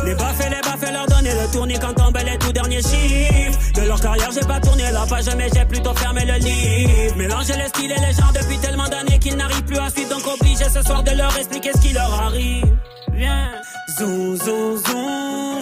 Les 0.05 0.15
baffes 0.15 0.39
les 0.41 0.61
baffes, 0.61 0.93
leur 0.93 1.07
donner 1.07 1.31
le 1.31 1.51
tournis 1.53 1.79
quand 1.81 1.95
tombait 1.95 2.25
les 2.25 2.39
tout 2.39 2.53
derniers 2.53 2.83
chiffres. 2.83 3.59
De 3.75 3.83
leur 3.83 4.01
carrière, 4.01 4.31
j'ai 4.33 4.47
pas 4.47 4.61
tourné 4.61 4.85
la 4.93 5.07
page, 5.07 5.35
mais 5.37 5.49
j'ai 5.55 5.65
plutôt 5.65 5.95
fermé 5.95 6.25
le 6.27 6.35
livre. 6.35 7.17
Mélanger 7.17 7.55
les 7.57 7.69
styles 7.69 7.93
et 7.93 8.01
les 8.01 8.13
gens 8.13 8.33
depuis 8.35 8.59
tellement 8.59 8.89
d'années 8.89 9.19
qu'ils 9.19 9.37
n'arrivent 9.37 9.65
plus 9.65 9.79
à 9.79 9.89
suivre, 9.91 10.11
donc 10.11 10.27
obligé 10.27 10.65
ce 10.65 10.83
soir 10.83 11.03
de 11.03 11.13
leur 11.13 11.35
expliquer 11.37 11.71
ce 11.75 11.81
qui 11.81 11.93
leur 11.95 12.13
arrive. 12.13 12.67
Viens, 13.15 13.51
zoom, 13.99 14.37
zoom, 14.37 14.77
zoom, 14.79 15.62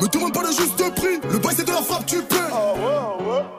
Me 0.00 0.08
demande 0.08 0.32
pas 0.32 0.42
le 0.42 0.48
juste 0.50 0.94
prix, 0.94 1.20
le 1.30 1.38
bail 1.38 1.54
c'est 1.54 1.66
de 1.66 1.72
la 1.72 1.82
frappe, 1.82 2.06
tu 2.06 2.22
paies. 2.22 2.36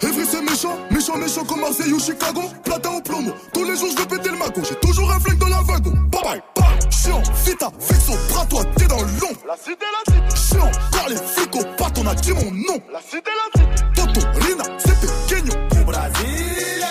Evry 0.01 0.25
c'est 0.25 0.41
méchant, 0.41 0.75
méchant, 0.89 1.15
méchant 1.17 1.43
comme 1.43 1.61
Marseille 1.61 1.93
ou 1.93 1.99
Chicago. 1.99 2.41
Platin 2.63 2.89
au 2.97 3.01
plomo, 3.01 3.31
tous 3.53 3.63
les 3.63 3.77
jours 3.77 3.89
je 3.95 4.01
veux 4.01 4.07
péter 4.07 4.29
le 4.29 4.37
magot. 4.37 4.61
J'ai 4.67 4.75
toujours 4.75 5.11
un 5.11 5.19
flingue 5.19 5.37
dans 5.37 5.49
la 5.49 5.61
wagon. 5.61 5.91
Bye 6.11 6.21
bye, 6.23 6.41
bye. 6.55 6.91
Chiant, 6.91 7.21
vita, 7.45 7.69
vexo, 7.79 8.13
bras 8.29 8.45
toi, 8.45 8.63
t'es 8.75 8.87
dans 8.87 9.01
l'ombre. 9.01 9.41
La 9.47 9.55
cité, 9.55 9.85
la 9.85 10.13
cité. 10.13 10.55
Chiant, 10.55 10.71
car 10.91 11.09
les 11.09 11.15
flics 11.15 11.55
au 11.55 12.01
on 12.01 12.07
a 12.07 12.15
dit 12.15 12.33
mon 12.33 12.51
nom. 12.51 12.79
La 12.91 13.01
cité, 13.01 13.31
la 13.37 13.61
cité. 13.61 13.83
Toto, 13.93 14.27
Rina, 14.41 14.63
c'est 14.79 14.99
pequeño. 14.99 15.53
Au 15.79 15.85
Brasilia. 15.85 16.87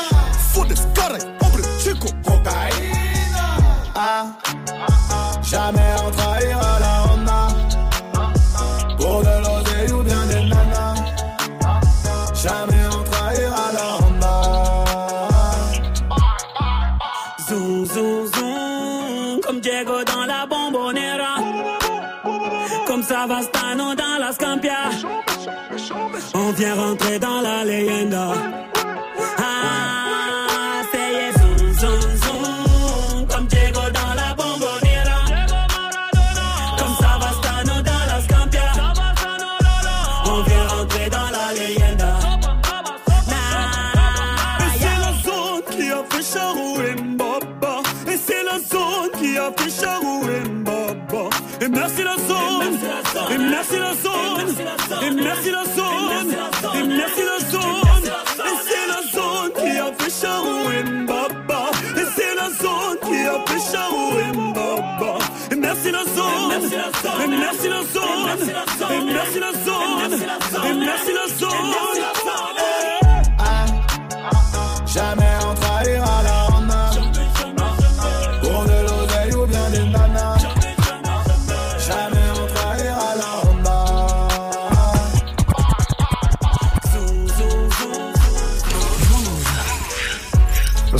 Fodes, 0.52 0.74
caray, 0.94 1.22
hombre, 1.40 1.58
chico. 1.82 2.06
Cocaïna. 2.24 3.58
Ah, 3.96 4.26
jamais 5.42 5.94
on 6.06 6.10
trahira 6.12 6.69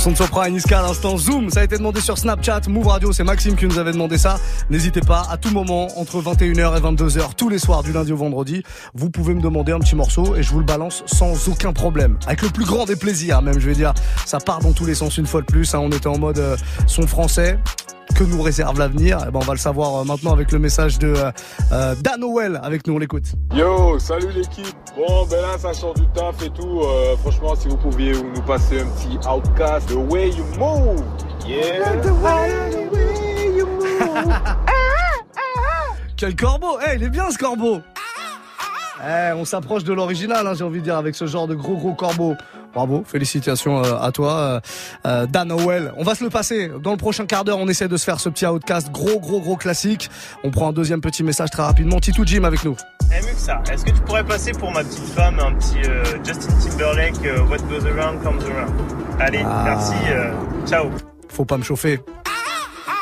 son 0.01 0.11
de 0.13 0.17
Sopra 0.17 0.47
et 0.47 0.51
Niska 0.51 0.79
à 0.79 0.81
l'instant 0.81 1.15
Zoom, 1.15 1.51
ça 1.51 1.59
a 1.59 1.63
été 1.63 1.77
demandé 1.77 2.01
sur 2.01 2.17
Snapchat, 2.17 2.61
Move 2.67 2.87
Radio, 2.87 3.13
c'est 3.13 3.23
Maxime 3.23 3.55
qui 3.55 3.67
nous 3.67 3.77
avait 3.77 3.91
demandé 3.91 4.17
ça. 4.17 4.39
N'hésitez 4.71 5.01
pas, 5.01 5.27
à 5.29 5.37
tout 5.37 5.51
moment, 5.51 5.89
entre 5.99 6.19
21h 6.23 6.75
et 6.75 6.81
22h, 6.81 7.35
tous 7.37 7.49
les 7.49 7.59
soirs, 7.59 7.83
du 7.83 7.93
lundi 7.93 8.11
au 8.11 8.17
vendredi, 8.17 8.63
vous 8.95 9.11
pouvez 9.11 9.35
me 9.35 9.41
demander 9.41 9.73
un 9.73 9.79
petit 9.79 9.95
morceau 9.95 10.35
et 10.35 10.41
je 10.41 10.49
vous 10.49 10.57
le 10.59 10.65
balance 10.65 11.03
sans 11.05 11.47
aucun 11.49 11.71
problème. 11.71 12.17
Avec 12.25 12.41
le 12.41 12.49
plus 12.49 12.65
grand 12.65 12.85
des 12.85 12.95
plaisirs, 12.95 13.43
même, 13.43 13.59
je 13.59 13.67
vais 13.67 13.75
dire. 13.75 13.93
Ça 14.25 14.39
part 14.39 14.59
dans 14.59 14.71
tous 14.71 14.87
les 14.87 14.95
sens 14.95 15.19
une 15.19 15.27
fois 15.27 15.41
de 15.41 15.45
plus. 15.45 15.75
hein. 15.75 15.79
On 15.79 15.91
était 15.91 16.07
en 16.07 16.17
mode 16.17 16.39
euh, 16.39 16.57
son 16.87 17.05
français. 17.05 17.59
Que 18.21 18.25
nous 18.27 18.43
réserve 18.43 18.77
l'avenir 18.77 19.17
Eh 19.27 19.31
ben, 19.31 19.39
On 19.41 19.45
va 19.45 19.53
le 19.53 19.57
savoir 19.57 19.95
euh, 19.95 20.03
maintenant 20.03 20.31
avec 20.31 20.51
le 20.51 20.59
message 20.59 20.99
de 20.99 21.07
euh, 21.07 21.31
euh, 21.71 21.95
Dan 22.03 22.23
Howell 22.23 22.59
avec 22.61 22.85
nous, 22.85 22.93
on 22.93 22.99
l'écoute. 22.99 23.23
Yo, 23.55 23.97
salut 23.97 24.27
l'équipe. 24.35 24.75
Bon, 24.95 25.25
ben 25.25 25.41
là, 25.41 25.57
ça 25.57 25.73
sort 25.73 25.95
du 25.95 26.05
taf 26.13 26.39
et 26.43 26.51
tout. 26.51 26.81
Euh, 26.81 27.17
franchement, 27.17 27.55
si 27.55 27.67
vous 27.67 27.77
pouviez 27.77 28.11
nous 28.11 28.41
passer 28.43 28.81
un 28.81 28.85
petit 28.85 29.17
outcast, 29.27 29.87
The 29.87 29.95
Way 30.11 30.29
You 30.29 30.45
Move. 30.59 31.03
Yeah. 31.47 31.95
Quel 36.15 36.35
corbeau 36.35 36.77
Eh, 36.85 36.97
il 36.97 37.03
est 37.03 37.09
bien 37.09 37.31
ce 37.31 37.39
corbeau 37.39 37.79
Eh, 39.03 39.31
on 39.35 39.45
s'approche 39.45 39.83
de 39.83 39.93
l'original, 39.93 40.45
hein, 40.45 40.53
j'ai 40.53 40.63
envie 40.63 40.77
de 40.77 40.83
dire, 40.83 40.97
avec 40.97 41.15
ce 41.15 41.25
genre 41.25 41.47
de 41.47 41.55
gros 41.55 41.75
gros 41.75 41.95
corbeau. 41.95 42.35
Bravo, 42.73 43.03
félicitations 43.05 43.83
euh, 43.83 43.97
à 44.01 44.11
toi, 44.11 44.33
euh, 44.37 44.59
euh, 45.05 45.25
Dan 45.27 45.51
Howell. 45.51 45.91
On 45.97 46.03
va 46.03 46.15
se 46.15 46.23
le 46.23 46.29
passer. 46.29 46.71
Dans 46.81 46.91
le 46.91 46.97
prochain 46.97 47.25
quart 47.25 47.43
d'heure, 47.43 47.57
on 47.59 47.67
essaie 47.67 47.87
de 47.89 47.97
se 47.97 48.03
faire 48.05 48.19
ce 48.19 48.29
petit 48.29 48.45
outcast 48.45 48.91
gros 48.91 49.19
gros 49.19 49.41
gros 49.41 49.57
classique. 49.57 50.09
On 50.43 50.51
prend 50.51 50.69
un 50.69 50.73
deuxième 50.73 51.01
petit 51.01 51.23
message 51.23 51.49
très 51.51 51.63
rapidement. 51.63 51.99
Titou 51.99 52.23
Jim 52.25 52.43
avec 52.45 52.63
nous. 52.63 52.75
Eh 53.13 53.25
Muxa, 53.25 53.61
est-ce 53.71 53.83
que 53.83 53.91
tu 53.91 54.01
pourrais 54.01 54.23
passer 54.23 54.53
pour 54.53 54.71
ma 54.71 54.83
petite 54.85 55.03
femme 55.13 55.37
un 55.39 55.53
petit 55.55 55.81
euh, 55.89 56.03
Justin 56.23 56.53
Timberlake, 56.69 57.25
euh, 57.25 57.41
What 57.49 57.57
Goes 57.69 57.85
Around 57.87 58.23
Comes 58.23 58.39
Around? 58.39 58.71
Allez, 59.19 59.43
Ah. 59.45 59.63
merci, 59.65 59.93
euh, 60.09 60.31
ciao. 60.65 60.89
Faut 61.27 61.43
pas 61.45 61.57
me 61.57 61.63
chauffer. 61.63 61.99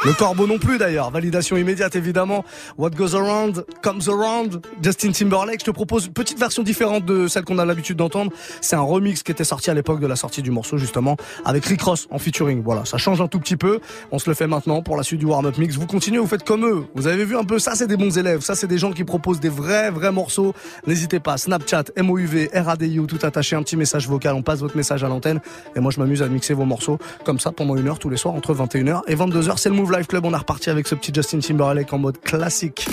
Le 0.06 0.14
corbeau 0.14 0.48
non 0.48 0.60
plus 0.60 0.78
d'ailleurs. 0.78 1.12
Validation 1.12 1.58
immédiate 1.58 1.98
évidemment. 1.98 2.46
What 2.78 2.92
goes 2.92 3.16
around 3.16 3.66
comes 3.82 4.08
around. 4.08 4.62
Justin 4.82 5.12
Timberlake. 5.12 5.60
Je 5.60 5.66
te 5.66 5.72
propose 5.72 6.06
une 6.06 6.14
petite 6.14 6.40
version 6.40 6.64
différente 6.64 7.04
de 7.04 7.28
celle 7.28 7.44
qu'on 7.44 7.60
a 7.60 7.66
l'habitude 7.66 7.98
d'entendre. 7.98 8.32
C'est 8.62 8.78
un 8.78 8.82
remix 8.82 9.24
qui 9.24 9.32
était 9.34 9.44
sorti 9.44 9.70
à 9.70 9.74
l'époque 9.74 10.00
de 10.00 10.08
la 10.08 10.16
sortie 10.16 10.42
du 10.42 10.52
morceau 10.52 10.78
justement 10.78 11.18
avec 11.44 11.66
Rick 11.66 11.82
Ross 11.82 12.08
en 12.12 12.18
featuring. 12.18 12.64
Voilà, 12.64 12.86
ça 12.86 12.98
change 12.98 13.20
un 13.20 13.28
tout 13.28 13.40
petit 13.40 13.58
peu. 13.58 13.82
On 14.14 14.20
se 14.20 14.30
le 14.30 14.36
fait 14.36 14.48
maintenant 14.48 14.82
pour 14.82 14.96
la 14.96 15.04
suite 15.04 15.20
du 15.20 15.26
warm-up 15.26 15.58
mix. 15.58 15.76
Vous 15.76 15.86
continuez, 15.86 16.20
vous 16.20 16.28
faites 16.28 16.46
comme 16.46 16.66
eux. 16.66 16.86
Vous 16.96 17.08
avez 17.08 17.26
vu 17.26 17.36
un 17.36 17.44
peu 17.44 17.60
ça, 17.60 17.76
c'est 17.76 17.88
des 17.88 17.98
bons 17.98 18.18
élèves. 18.18 18.40
Ça, 18.40 18.56
c'est 18.56 18.68
des 18.68 18.78
gens 18.78 18.94
qui 18.94 19.04
proposent 19.04 19.42
des 19.42 19.50
vrais, 19.50 19.92
vrais 19.92 20.14
morceaux. 20.14 20.54
N'hésitez 20.88 21.20
pas. 21.20 21.38
Snapchat, 21.38 21.84
MOUV, 22.02 22.52
RADIO, 22.54 23.06
tout 23.06 23.20
attaché, 23.24 23.58
un 23.58 23.64
petit 23.64 23.76
message 23.76 24.08
vocal. 24.08 24.34
On 24.36 24.44
passe 24.44 24.60
votre 24.60 24.78
message 24.78 25.04
à 25.04 25.10
l'antenne. 25.10 25.42
Et 25.76 25.82
moi, 25.82 25.92
je 25.92 26.00
m'amuse 26.00 26.22
à 26.22 26.30
mixer 26.30 26.54
vos 26.54 26.66
morceaux 26.66 27.00
comme 27.26 27.40
ça 27.40 27.52
pendant 27.52 27.76
une 27.76 27.90
heure 27.90 28.00
tous 28.00 28.10
les 28.10 28.18
soirs 28.18 28.34
entre 28.34 28.54
21h 28.56 29.02
et 29.08 29.16
22h. 29.16 29.58
C'est 29.58 29.68
le 29.68 29.76
Move 29.90 30.08
Club. 30.08 30.26
On 30.26 30.34
est 30.34 30.38
reparti 30.38 30.70
avec 30.70 30.88
ce 30.88 30.96
petit 30.96 31.12
Justin 31.14 31.40
Timberlake 31.40 31.92
en 31.94 31.98
mode 31.98 32.22
classique. 32.22 32.88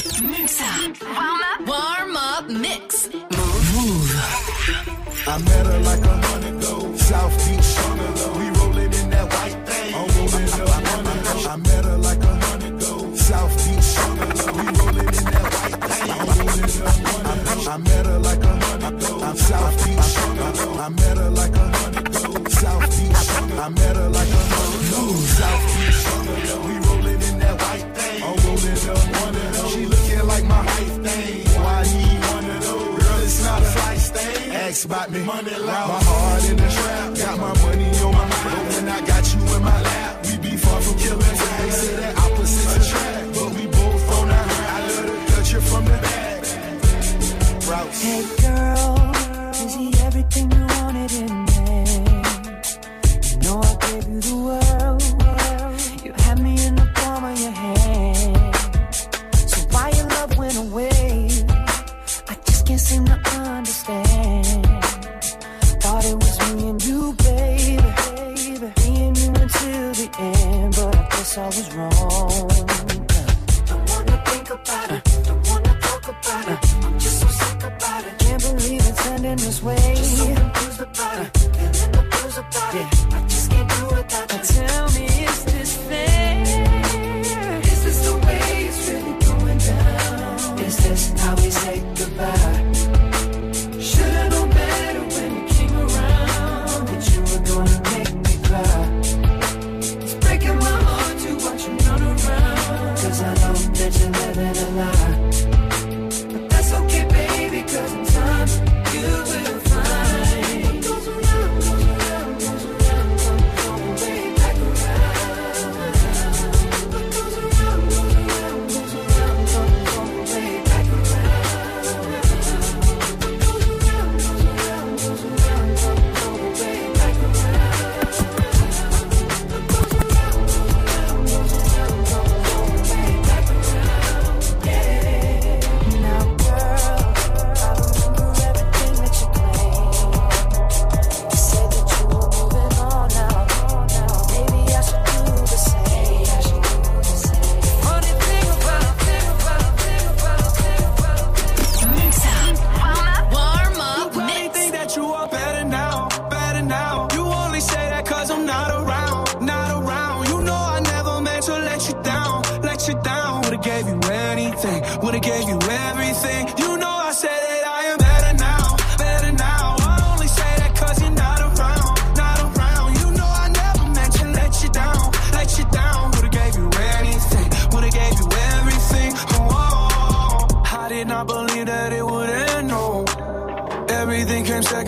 ask 34.68 34.85
about 34.85 35.11
me. 35.11 35.22
Money. 35.24 35.50
My 35.50 35.72
heart 35.72 36.44
in 36.50 36.57
the 36.57 36.68
trap, 36.68 37.14
got 37.14 37.38
my 37.38 37.62
money 37.62 37.88
on 38.00 38.12
my 38.12 38.18
mind. 38.18 38.44
But 38.44 38.74
when 38.74 38.88
I 38.88 39.07
got 39.07 39.35
you 39.35 39.57
in 39.57 39.62
my 39.62 39.83
lap. 39.83 40.06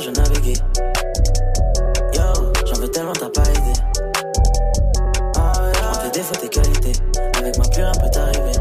je 0.00 0.10
naviguais. 0.10 0.52
Yo, 2.14 2.52
j'en 2.66 2.80
veux 2.80 2.88
tellement, 2.88 3.12
t'as 3.12 3.30
pas 3.30 3.42
idée. 3.50 3.80
Ah, 5.36 5.52
yeah. 5.74 6.10
des 6.10 6.38
tes 6.38 6.48
qualités. 6.48 6.92
Avec 7.38 7.58
ma 7.58 7.68
pure, 7.68 7.86
un 7.86 7.92
peu 7.92 8.10
t'arriver. 8.10 8.57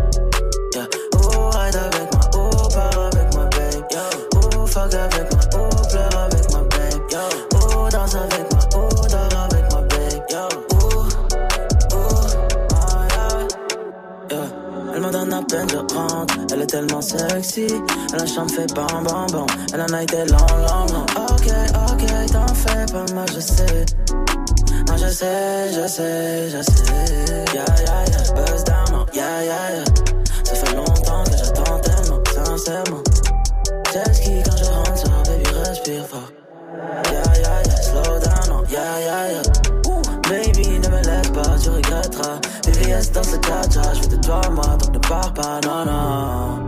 Tellement 16.78 17.02
sexy. 17.02 17.68
La 18.14 18.26
chambre 18.26 18.52
fait 18.52 18.72
bam 18.76 19.04
bam 19.04 19.26
bam. 19.32 19.46
Elle 19.74 19.82
en 19.82 19.94
a 19.94 20.04
été 20.04 20.18
long, 20.26 20.54
long, 20.68 20.86
long. 20.94 21.06
Ok, 21.32 21.48
ok, 21.92 22.32
t'en 22.32 22.54
fais 22.54 22.86
pas 22.92 23.14
mal, 23.14 23.26
je 23.34 23.40
sais. 23.40 23.86
Non, 24.88 24.98
je 24.98 25.10
sais, 25.10 25.72
je 25.74 25.88
sais, 25.88 26.50
je 26.50 26.62
sais. 26.62 27.46
Yeah, 27.54 27.66
yeah, 27.86 28.06
yeah. 28.12 28.34
Buzz 28.36 28.64
down, 28.64 28.86
oh, 28.94 29.06
yeah, 29.14 29.44
yeah, 29.44 29.76
yeah. 29.76 29.86
Ça 30.44 30.56
fait 30.56 30.76
longtemps 30.76 31.24
que 31.24 31.38
j'attends 31.38 31.80
tellement, 31.80 32.22
sincèrement. 32.46 33.04
Jet 33.94 34.14
ski 34.14 34.32
quand 34.46 34.58
je 34.58 34.66
rentre 34.66 34.98
sur 34.98 35.10
baby, 35.10 35.50
respire 35.66 36.06
fort. 36.08 36.32
Yeah, 37.12 37.24
yeah, 37.42 37.64
yeah. 37.66 37.82
Slow 37.82 38.20
down, 38.20 38.50
oh, 38.52 38.64
yeah, 38.70 39.00
yeah, 39.00 39.32
yeah. 39.32 39.68
Baby, 40.30 40.80
ne 40.80 40.88
me 40.90 41.02
laisse 41.02 41.30
pas, 41.30 41.58
tu 41.62 41.70
regretteras. 41.70 42.40
VVS 42.66 43.12
dans 43.14 43.24
ce 43.24 43.38
catch, 43.38 44.02
je 44.04 44.10
de 44.10 44.22
toi 44.22 44.42
moi, 44.52 44.78
donc 44.80 44.94
ne 44.94 45.00
pars 45.00 45.34
pas, 45.34 45.60
non, 45.66 45.86
non. 45.86 46.67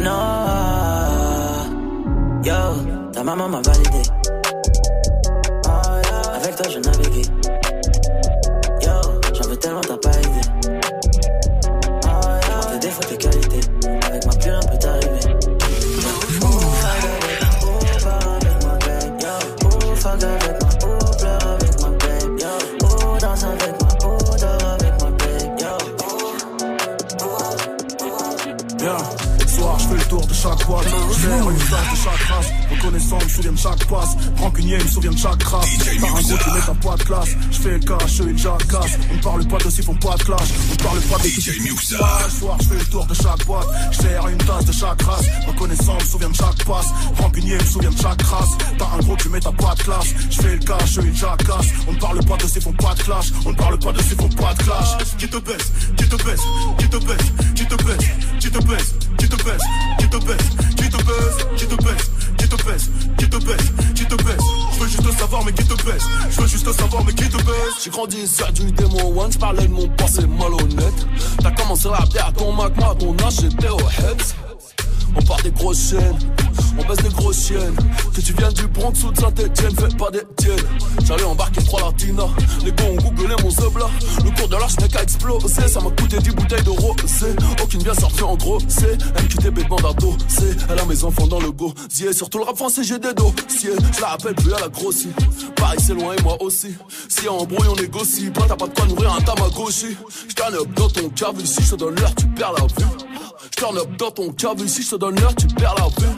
Non. 0.00 1.70
Yo, 2.42 3.12
ta 3.12 3.22
maman 3.22 3.48
m'a 3.48 3.60
validé. 3.60 4.02
Avec 6.34 6.56
toi, 6.56 6.66
je. 6.70 7.39
Je 31.20 31.26
fais 31.26 31.36
une 31.36 31.58
face 31.58 31.90
de 31.90 31.96
chaque 31.96 32.28
race. 32.28 32.46
Reconnaissant, 32.70 33.18
me 33.18 33.28
souviens 33.28 33.52
de 33.52 33.58
chaque 33.58 33.84
passe. 33.84 34.16
Rancunier, 34.38 34.78
me 34.78 34.88
souviens 34.88 35.10
de 35.10 35.18
chaque 35.18 35.38
crasse. 35.38 35.68
Par 36.00 36.16
un 36.16 36.22
gros, 36.22 36.38
tu 36.38 36.50
mets 36.50 36.60
ta 36.66 36.74
poids 36.74 36.96
de 36.96 37.02
classe. 37.02 37.28
Je 37.50 37.58
fais 37.58 37.70
le 37.72 37.78
cash, 37.80 38.20
et 38.20 38.32
déjà 38.32 38.56
casse. 38.70 38.98
On 39.10 39.16
ne 39.16 39.22
parle 39.22 39.46
pas 39.46 39.58
de 39.58 39.70
font 39.82 39.94
pas 39.96 40.16
de 40.16 40.22
clash. 40.22 40.48
On 40.70 40.72
ne 40.72 40.78
parle 40.78 41.00
pas 41.00 41.18
de 41.18 41.28
tout 41.28 41.78
ce 41.78 41.96
Soir, 42.38 42.56
je 42.62 42.68
fais 42.68 42.74
le 42.78 42.84
tour 42.86 43.06
de 43.06 43.14
chaque 43.14 43.44
boîte. 43.44 43.66
Je 43.92 44.30
une 44.30 44.38
tasse 44.38 44.64
de 44.64 44.72
chaque 44.72 45.02
race. 45.02 45.26
Reconnaissant, 45.46 45.94
me 45.94 46.04
souviens 46.04 46.30
de 46.30 46.36
chaque 46.36 46.64
passe. 46.64 46.88
Rancunier, 47.18 47.54
me 47.54 47.64
souviens 47.64 47.90
de 47.90 47.98
chaque 48.00 48.22
race. 48.22 48.50
Par 48.78 48.94
un 48.94 48.98
gros, 49.00 49.16
tu 49.16 49.28
mets 49.28 49.40
ta 49.40 49.52
poids 49.52 49.74
de 49.74 49.82
classe. 49.82 50.14
Je 50.30 50.40
fais 50.40 50.52
le 50.52 50.58
cash, 50.58 50.98
et 50.98 51.02
déjà 51.02 51.36
casse. 51.46 51.66
On 51.86 51.92
ne 51.92 51.98
parle 51.98 52.24
pas 52.24 52.36
de 52.38 52.46
font 52.46 52.72
pas 52.72 52.94
de 52.94 53.02
clash. 53.02 53.26
On 53.44 53.50
ne 53.50 53.56
parle 53.56 53.78
pas 53.78 53.92
de 53.92 54.00
font 54.00 54.28
pas 54.28 54.54
de 54.54 54.62
clash. 54.62 54.96
Qui 55.18 55.28
te 55.28 55.36
baisse, 55.36 55.72
qui 55.98 56.08
te 56.08 56.16
baisse, 56.16 56.40
qui 56.78 56.88
te 56.88 56.96
baisse, 56.96 57.32
qui 57.54 57.66
te 57.66 57.74
baisse, 57.76 58.08
qui 58.38 58.50
te 58.50 58.58
baisse, 58.62 58.94
qui 59.18 59.28
te 59.28 59.28
baisse, 59.28 59.28
qui 59.28 59.28
te 59.28 59.36
baisse, 59.36 59.62
qui 59.98 60.08
te 60.08 60.16
baisse, 60.16 60.59
Je 66.30 66.40
veux 66.40 66.46
juste 66.46 66.72
savoir 66.72 67.04
mais 67.04 67.12
qui 67.12 67.28
te 67.28 67.36
baisse. 67.36 67.82
J'ai 67.82 67.90
grandi 67.90 68.26
sur 68.26 68.52
du 68.52 68.70
démon 68.72 69.20
one, 69.20 69.32
j'parlais 69.32 69.66
de 69.66 69.72
mon 69.72 69.88
passé 69.88 70.22
malhonnête. 70.26 71.06
T'as 71.42 71.50
commencé 71.52 71.88
à 71.88 72.32
ton 72.32 72.52
Mac, 72.52 72.76
moi 72.76 72.94
ton 72.98 73.16
âge 73.24 73.40
j'étais 73.40 73.68
au 73.68 73.78
heads. 73.78 74.34
On 75.16 75.22
part 75.22 75.42
des 75.42 75.50
grosses 75.50 75.94
on 76.78 76.88
baisse 76.88 77.02
des 77.02 77.08
grosses 77.10 77.46
chiennes. 77.46 77.76
Que 78.14 78.20
tu 78.20 78.32
viennes 78.34 78.52
du 78.52 78.66
Bronx 78.66 79.04
ou 79.04 79.12
de 79.12 79.18
Saint-Etienne, 79.18 79.74
fais 79.76 79.96
pas 79.96 80.10
des 80.10 80.22
tiennes. 80.36 80.56
J'allais 81.04 81.24
embarquer 81.24 81.62
trois 81.64 81.82
latinas, 81.82 82.28
les 82.64 82.72
gars 82.72 82.84
ont 82.84 82.96
googlé 82.96 83.34
mon 83.42 83.50
zebla. 83.50 83.86
Le 84.24 84.30
cours 84.36 84.48
de 84.48 84.56
l'arche 84.56 84.78
n'est 84.80 84.88
qu'à 84.88 85.02
exploser, 85.02 85.68
ça 85.68 85.80
m'a 85.80 85.90
coûté 85.90 86.18
10 86.18 86.30
bouteilles 86.30 86.62
de 86.62 86.70
rosé. 86.70 87.34
Aucune 87.62 87.82
bien 87.82 87.94
sortie 87.94 88.22
en 88.22 88.36
gros, 88.36 88.58
c'est 88.68 88.98
MQTB 89.22 89.64
demande 89.64 89.84
à 89.84 89.92
c'est 90.28 90.56
Elle 90.70 90.78
a 90.78 90.84
mes 90.84 91.04
enfants 91.04 91.26
dans 91.26 91.40
le 91.40 91.50
gosier, 91.52 92.12
surtout 92.12 92.38
le 92.38 92.44
rap 92.44 92.56
français 92.56 92.82
j'ai 92.84 92.98
des 92.98 93.14
dossiers. 93.14 93.76
Je 93.94 94.00
la 94.00 94.08
rappelle 94.08 94.34
plus 94.34 94.52
à 94.52 94.60
la 94.60 94.68
grossie. 94.68 95.10
Paris 95.56 95.78
c'est 95.80 95.94
loin 95.94 96.14
et 96.18 96.22
moi 96.22 96.36
aussi. 96.40 96.74
Si 97.08 97.28
en 97.28 97.38
embrouille 97.38 97.68
on 97.68 97.76
négocie, 97.76 98.30
pas 98.30 98.42
t'as 98.46 98.56
pas 98.56 98.66
de 98.66 98.74
quoi 98.74 98.86
nourrir 98.86 99.14
un 99.14 99.20
tamagotchi. 99.20 99.96
J'turn 100.28 100.54
up 100.54 100.68
dans 100.74 100.88
ton 100.88 101.08
cave 101.10 101.40
ici, 101.40 101.60
je 101.62 101.70
te 101.70 101.76
donne 101.76 101.94
l'heure, 101.96 102.14
tu 102.14 102.26
perds 102.28 102.52
la 102.52 102.62
vue. 102.64 103.09
J'turn 103.44 103.78
up 103.78 103.96
dans 103.96 104.10
ton 104.10 104.32
cave 104.32 104.60
ici, 104.64 104.82
je 104.82 104.96
donne 104.96 105.18
l'heure, 105.18 105.34
tu 105.34 105.46
perds 105.46 105.74
la 105.76 105.86
vue. 105.86 106.14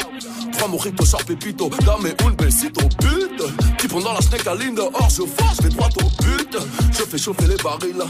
Prends 0.59 0.69
mon 0.69 0.77
rito, 0.77 1.05
sharp 1.05 1.25
pépito, 1.25 1.71
dame 1.85 2.13
un 2.25 2.31
besito, 2.31 2.81
but. 3.01 3.77
Qui 3.79 3.87
pendant 3.89 4.13
la 4.13 4.21
snake 4.21 4.47
à 4.47 4.55
ligne 4.55 4.75
dehors, 4.75 5.09
je 5.09 5.23
force, 5.23 5.59
je 5.59 5.63
vais 5.63 5.69
droit 5.69 5.89
au 6.03 6.23
but. 6.23 6.57
Je 6.91 7.03
fais 7.05 7.19
chauffer 7.19 7.47
les 7.47 7.57
barils, 7.57 8.03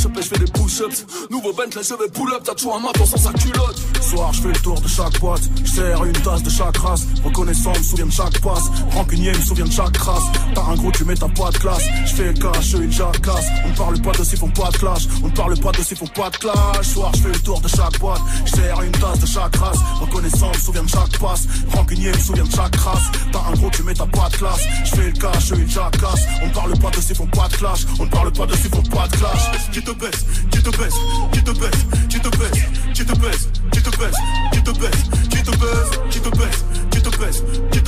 chope 0.00 0.16
et 0.18 0.22
je 0.22 0.28
fais 0.28 0.38
des 0.38 0.50
push-ups. 0.50 1.06
Nouveau 1.30 1.52
Bentley, 1.52 1.82
je 1.82 1.94
vais 1.94 2.08
pull 2.10 2.32
up, 2.32 2.42
t'as 2.44 2.54
toujours 2.54 2.76
un 2.76 2.80
maton 2.80 3.04
sans 3.04 3.16
sa 3.16 3.32
culotte. 3.32 3.76
Soir, 4.00 4.32
je 4.32 4.42
fais 4.42 4.48
le 4.48 4.60
tour 4.60 4.80
de 4.80 4.88
chaque 4.88 5.18
boîte. 5.20 5.42
Je 5.64 6.06
une 6.06 6.12
tasse 6.12 6.42
de 6.42 6.50
chaque 6.50 6.76
race. 6.76 7.06
Reconnaissant, 7.24 7.72
me 7.72 7.82
souviens 7.82 8.06
de 8.06 8.12
chaque 8.12 8.40
passe. 8.40 8.64
Rancunier, 8.92 9.32
me 9.32 9.40
souviens 9.40 9.64
de 9.64 9.72
chaque 9.72 9.96
race. 9.96 10.22
T'as 10.54 10.62
un 10.62 10.74
gros, 10.74 10.90
tu 10.92 11.04
mets 11.04 11.14
ta 11.14 11.28
pas 11.28 11.50
de 11.50 11.58
classe. 11.58 11.82
Je 12.06 12.14
fais 12.14 12.34
cash, 12.34 12.72
une 12.74 12.92
jacasse. 12.92 13.46
On 13.66 13.72
parle 13.74 14.00
pas 14.00 14.12
de 14.12 14.24
s'ils 14.24 14.38
font 14.38 14.50
pas 14.50 14.70
de 14.70 14.76
clash. 14.76 15.08
On 15.22 15.30
parle 15.30 15.58
pas 15.58 15.72
de 15.72 15.82
s'ils 15.82 15.96
font 15.96 16.06
pas 16.06 16.30
de 16.30 16.36
clash. 16.36 16.86
Soir, 16.86 17.12
je 17.14 17.22
fais 17.22 17.32
le 17.32 17.40
tour 17.40 17.60
de 17.60 17.68
chaque 17.68 17.98
boîte. 17.98 18.20
Sers 18.46 18.82
une 18.82 18.92
tasse 18.92 19.20
de 19.20 19.26
chaque 19.26 19.56
race. 19.56 19.78
Reconnaissant, 20.00 20.48
me 20.48 20.58
souviens 20.58 20.82
de 20.82 20.88
chaque 20.88 21.18
passe. 21.18 21.46
Rancunier, 21.74 22.12
me 22.12 22.18
souviens 22.18 22.44
de 22.44 22.50
chaque 22.50 22.76
race. 22.76 23.10
T'as 23.32 23.40
un 23.50 23.52
gros, 23.54 23.70
tu 23.70 23.82
mets 23.82 23.94
ta 23.94 24.06
pas 24.06 24.28
classe. 24.30 24.60
Je 24.84 24.90
fais 24.96 25.06
le 25.06 25.12
cash, 25.12 25.50
une 25.50 25.68
jacasse. 25.68 26.26
On 26.42 26.50
parle 26.50 26.78
pas 26.78 26.90
de 26.90 27.00
s'ils 27.00 27.16
font 27.16 27.26
pas 27.26 27.48
de 27.48 27.56
clash. 27.56 27.86
On 27.98 28.06
parle 28.06 28.32
pas 28.32 28.46
de 28.46 28.54
font 28.54 28.82
pas 28.82 29.08
de 29.08 29.16
clash. 29.16 29.70
Qui 29.72 29.82
te 29.82 29.92
baisse, 29.92 30.24
qui 30.50 30.62
te 30.62 30.70
baisse, 30.70 30.94
qui 31.32 31.42
te 31.42 31.50
baisse, 31.50 31.86
qui 32.08 32.20
te 32.20 32.28
baisse, 32.28 32.68
qui 32.94 33.04
te 33.04 33.18
baisse, 33.18 33.48
qui 33.72 33.82
te 33.82 33.90
baisse, 33.92 34.16
qui 34.52 34.62
te 34.62 34.70
baisse, 34.70 34.90
qui 35.30 35.42
te 35.42 35.50
baisse, 35.50 35.90
qui 36.10 36.20
te 36.20 36.30
baisse, 36.30 36.64
qui 36.90 37.00
te 37.02 37.08
baisse, 37.16 37.42
qui 37.70 37.82
te 37.82 37.87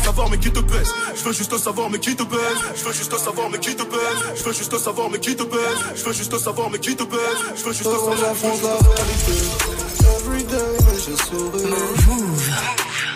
savoir 0.00 0.30
mais 0.30 0.38
qui 0.38 0.50
te 0.50 0.60
baisse. 0.60 0.92
Je 1.14 1.24
veux 1.24 1.32
juste 1.32 1.56
savoir 1.58 1.90
mais 1.90 1.98
qui 1.98 2.16
te 2.16 2.22
baisse. 2.22 2.58
Je 2.76 2.84
veux 2.84 2.92
juste 2.92 3.16
savoir 3.18 3.50
mais 3.50 3.58
qui 3.58 3.74
te 3.76 3.82
baisse. 3.82 4.20
Je 4.36 4.44
veux 4.44 4.52
juste 4.52 4.78
savoir 4.78 5.10
mais 5.10 5.18
qui 5.18 5.36
te 5.36 5.42
baisse. 5.42 5.80
Je 5.96 6.04
veux 6.04 6.12
juste 6.12 6.38
savoir 6.38 6.70
mais 6.70 6.78
qui 6.78 6.96
te 6.96 7.04
baisse. 7.04 7.40
Je 7.56 7.64
veux 7.64 7.72
juste 7.72 7.90
savoir 7.90 8.16
j'affronte 8.16 8.62
la 8.62 8.76
réalité. 8.90 9.32
Everyday, 10.16 10.72
mais 10.86 10.98
je 10.98 11.14
souris. 11.24 11.64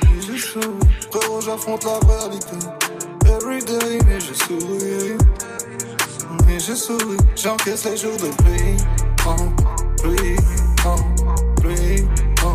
Mais 0.03 0.21
je 0.23 0.37
souris. 0.37 1.45
J'affronte 1.45 1.85
la 1.85 1.99
réalité. 2.09 2.57
Everyday, 3.27 3.99
mais 4.07 4.21
je 4.21 4.35
souris. 4.35 5.19
Mais 6.47 6.59
je 6.61 6.75
souris. 6.75 7.19
J'encaisse 7.37 7.85
les 7.85 7.97
jours 7.97 8.17
de 8.17 8.29
pluie. 8.43 8.77
Oh, 9.27 9.35
pluie. 10.03 10.37
Oh, 10.87 10.97
pluie. 11.61 12.05
Oh, 12.45 12.55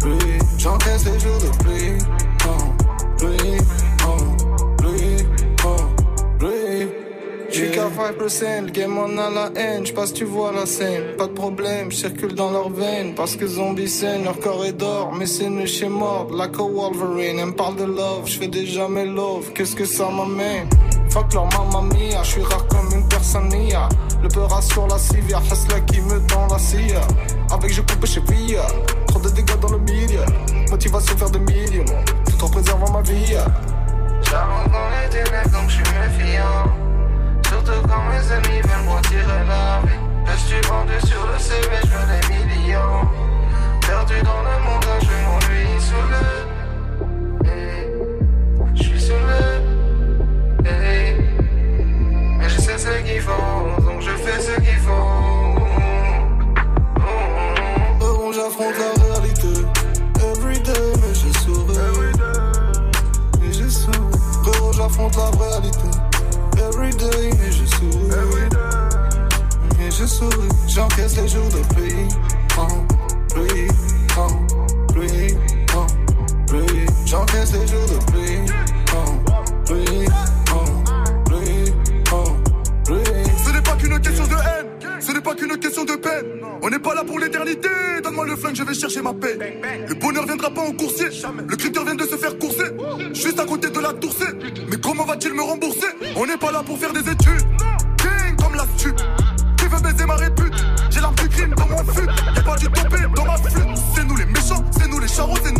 pluie. 0.00 0.38
J'encaisse 0.58 1.04
les 1.04 1.18
jours 1.18 1.38
de 1.38 1.50
pluie. 1.62 1.77
5%, 7.98 8.66
le 8.66 8.70
game 8.70 8.96
en 8.96 9.18
a 9.18 9.28
la 9.28 9.50
haine, 9.56 9.84
j'passe 9.84 10.12
tu 10.12 10.24
vois 10.24 10.52
la 10.52 10.66
scène, 10.66 11.16
pas 11.16 11.26
de 11.26 11.32
problème, 11.32 11.90
j'circule 11.90 12.32
dans 12.32 12.52
leurs 12.52 12.70
veines, 12.70 13.12
parce 13.16 13.34
que 13.34 13.44
zombies 13.44 13.88
saignent, 13.88 14.22
leur 14.22 14.38
corps 14.38 14.64
est 14.64 14.72
d'or, 14.72 15.12
mais 15.12 15.26
c'est 15.26 15.46
une 15.46 15.66
chez 15.66 15.88
mort, 15.88 16.28
la 16.32 16.46
co 16.46 16.68
Wolverine, 16.68 17.40
elle 17.40 17.46
me 17.46 17.54
parle 17.54 17.74
de 17.74 17.84
love, 17.84 18.22
j'fais 18.24 18.46
déjà 18.46 18.88
mes 18.88 19.04
love, 19.04 19.52
qu'est-ce 19.52 19.74
que 19.74 19.84
ça 19.84 20.08
m'amène? 20.10 20.68
Fuck 21.10 21.34
leur 21.34 21.46
mamma 21.46 21.92
mia, 21.92 22.22
je 22.22 22.30
suis 22.30 22.42
rare 22.42 22.68
comme 22.68 22.88
une 22.94 23.08
personne 23.08 23.48
nia. 23.48 23.88
Le 24.22 24.28
peur 24.28 24.62
sur 24.62 24.86
la 24.86 24.98
civière, 24.98 25.42
Hasla 25.50 25.80
qui 25.80 26.00
me 26.02 26.20
tend 26.26 26.46
la 26.48 26.58
scie. 26.58 26.94
Avec 27.50 27.72
je 27.72 27.80
coupe 27.80 28.06
chez 28.06 28.20
Via, 28.28 28.62
trop 29.06 29.18
de 29.18 29.30
dégâts 29.30 29.58
dans 29.58 29.70
le 29.70 29.78
milieu. 29.78 30.20
Motivation 30.70 31.16
faire 31.16 31.30
des 31.30 31.38
millions, 31.38 31.84
tout 32.30 32.44
en 32.44 32.48
préservant 32.48 32.92
ma 32.92 33.00
vie. 33.00 33.36
J'avance 34.22 34.70
dans 34.70 34.88
les 34.90 35.08
ténèbres 35.08 35.50
donc 35.50 35.68
je 35.68 35.74
suis 35.76 35.84
méfiant. 35.84 36.87
Surtout 37.68 37.86
quand 37.86 38.02
mes 38.08 38.32
ennemis 38.32 38.62
veulent 38.62 38.84
m'en 38.86 39.00
tirer 39.02 39.44
la 39.46 39.80
vie. 39.84 39.98
Je 40.26 40.36
suis 40.38 40.60
vendu 40.62 40.94
sur 41.06 41.26
le 41.26 41.38
CV, 41.38 41.68
je 41.82 41.88
veux 41.88 42.06
des 42.14 42.44
millions. 42.46 43.06
Perdu 43.86 44.14
dans 44.22 44.40
le 44.40 44.56
monde, 44.64 44.84
je 45.02 45.14
m'ennuie 45.26 45.78
sous 45.78 46.06
le. 46.08 46.24
Hey, 47.46 47.88
Je 48.74 48.82
suis 48.82 49.00
sous 49.00 49.12
le. 49.12 50.66
Hey. 50.66 51.16
Mais 52.38 52.48
je 52.48 52.58
sais 52.58 52.78
ce 52.78 53.02
qu'il 53.02 53.20
faut, 53.20 53.82
donc 53.84 54.00
je 54.00 54.12
fais 54.12 54.40
ce 54.40 54.52
qu'il 54.60 54.78
faut. 54.78 54.92
Bon, 58.00 58.32
j'affronte 58.32 58.76
la 58.78 58.92
réalité. 59.04 59.66
Everyday, 60.24 60.92
mais 61.02 61.14
je 61.14 61.38
souris. 61.38 62.12
Mais 63.42 63.52
je 63.52 63.68
souris. 63.68 63.96
Gros, 64.42 64.72
j'affronte 64.72 65.16
la 65.16 65.44
réalité. 65.44 65.90
Everyday, 66.58 67.30
mais 67.37 67.37
je 67.37 67.37
je 69.98 70.06
souris. 70.06 70.48
J'encaisse 70.68 71.16
les 71.16 71.28
jours 71.28 71.48
de 71.48 71.74
pluie. 71.74 72.08
Pluie, 73.34 73.68
pluie, 74.92 75.34
pluie. 76.46 76.86
J'encaisse 77.06 77.52
les 77.52 77.66
jours 77.66 77.86
de 77.86 77.98
pluie. 78.12 78.40
En 78.94 79.64
pluie, 79.64 80.08
en 80.52 80.64
pluie, 81.24 81.72
pluie. 82.84 83.24
Ce 83.44 83.52
n'est 83.52 83.62
pas 83.62 83.76
qu'une 83.76 84.00
question 84.00 84.26
de 84.26 84.34
haine, 84.34 84.66
ce 85.00 85.12
n'est 85.12 85.20
pas 85.20 85.34
qu'une 85.34 85.56
question 85.58 85.84
de 85.84 85.92
peine. 85.92 86.26
On 86.62 86.70
n'est 86.70 86.78
pas 86.78 86.94
là 86.94 87.04
pour 87.04 87.18
l'éternité, 87.18 87.68
donne-moi 88.02 88.26
le 88.26 88.36
flingue, 88.36 88.56
je 88.56 88.62
vais 88.62 88.74
chercher 88.74 89.02
ma 89.02 89.12
paix. 89.12 89.38
Le 89.88 89.94
bonheur 89.94 90.26
viendra 90.26 90.50
pas 90.50 90.62
en 90.62 90.72
coursier, 90.72 91.06
le 91.48 91.56
critère 91.56 91.84
vient 91.84 91.94
de 91.94 92.04
se 92.04 92.16
faire 92.16 92.36
courser. 92.38 92.70
Juste 93.14 93.38
à 93.38 93.44
côté 93.44 93.70
de 93.70 93.78
la 93.78 93.92
toursée, 93.92 94.32
mais 94.68 94.76
comment 94.82 95.04
va-t-il 95.04 95.34
me 95.34 95.42
rembourser? 95.42 95.86
On 96.16 96.26
n'est 96.26 96.36
pas 96.36 96.50
là 96.50 96.62
pour 96.64 96.78
faire 96.78 96.92
des 96.92 97.00
études, 97.00 97.46
J'ai 100.90 101.00
l'arme 101.00 101.14
du 101.16 101.28
crime 101.28 101.54
dans 101.54 101.68
mon 101.68 101.84
fut, 101.84 102.08
y'a 102.34 102.42
pas 102.42 102.56
du 102.56 102.66
topé 102.66 102.96
dans 103.14 103.24
ma 103.26 103.36
flûte. 103.36 103.78
C'est 103.94 104.04
nous 104.04 104.16
les 104.16 104.24
méchants, 104.24 104.64
c'est 104.70 104.88
nous 104.88 104.98
les 105.00 105.08
charros, 105.08 105.36
c'est 105.44 105.52
nous 105.52 105.57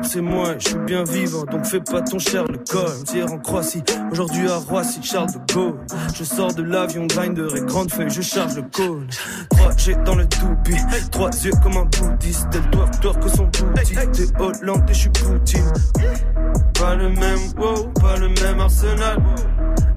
rap 0.00 0.06
c'est 0.06 0.20
moi, 0.20 0.54
je 0.58 0.68
suis 0.68 0.78
bien 0.78 1.04
vivant, 1.04 1.44
donc 1.44 1.64
fais 1.64 1.80
pas 1.80 2.00
ton 2.00 2.18
cher 2.18 2.44
le 2.44 2.58
col. 2.58 2.90
Hier 3.12 3.30
en 3.30 3.38
Croatie, 3.38 3.82
aujourd'hui 4.10 4.48
à 4.48 4.56
Roissy, 4.56 5.02
Charles 5.02 5.30
de 5.32 5.52
Gaulle. 5.52 5.78
Je 6.14 6.24
sors 6.24 6.52
de 6.52 6.62
l'avion, 6.62 7.06
grinder 7.06 7.48
et 7.56 7.60
grande 7.60 7.90
feuille, 7.90 8.10
je 8.10 8.22
charge 8.22 8.56
le 8.56 8.62
col. 8.62 9.06
3 9.50 9.76
G 9.76 9.96
dans 10.04 10.14
le 10.14 10.26
toupie, 10.26 10.76
trois 11.10 11.30
yeux 11.44 11.52
comme 11.62 11.76
un 11.76 11.84
bouddhiste. 11.84 12.48
Elles 12.52 12.70
doivent 12.70 13.00
tort 13.00 13.18
que 13.18 13.28
son 13.28 13.44
boutique. 13.44 14.12
T'es 14.12 14.40
hollandais, 14.40 14.94
je 14.94 14.98
suis 14.98 15.10
Poutine. 15.10 15.72
Pas 16.78 16.94
le 16.94 17.10
même, 17.10 17.40
wow, 17.58 17.88
pas 18.00 18.16
le 18.16 18.28
même 18.28 18.60
arsenal. 18.60 19.18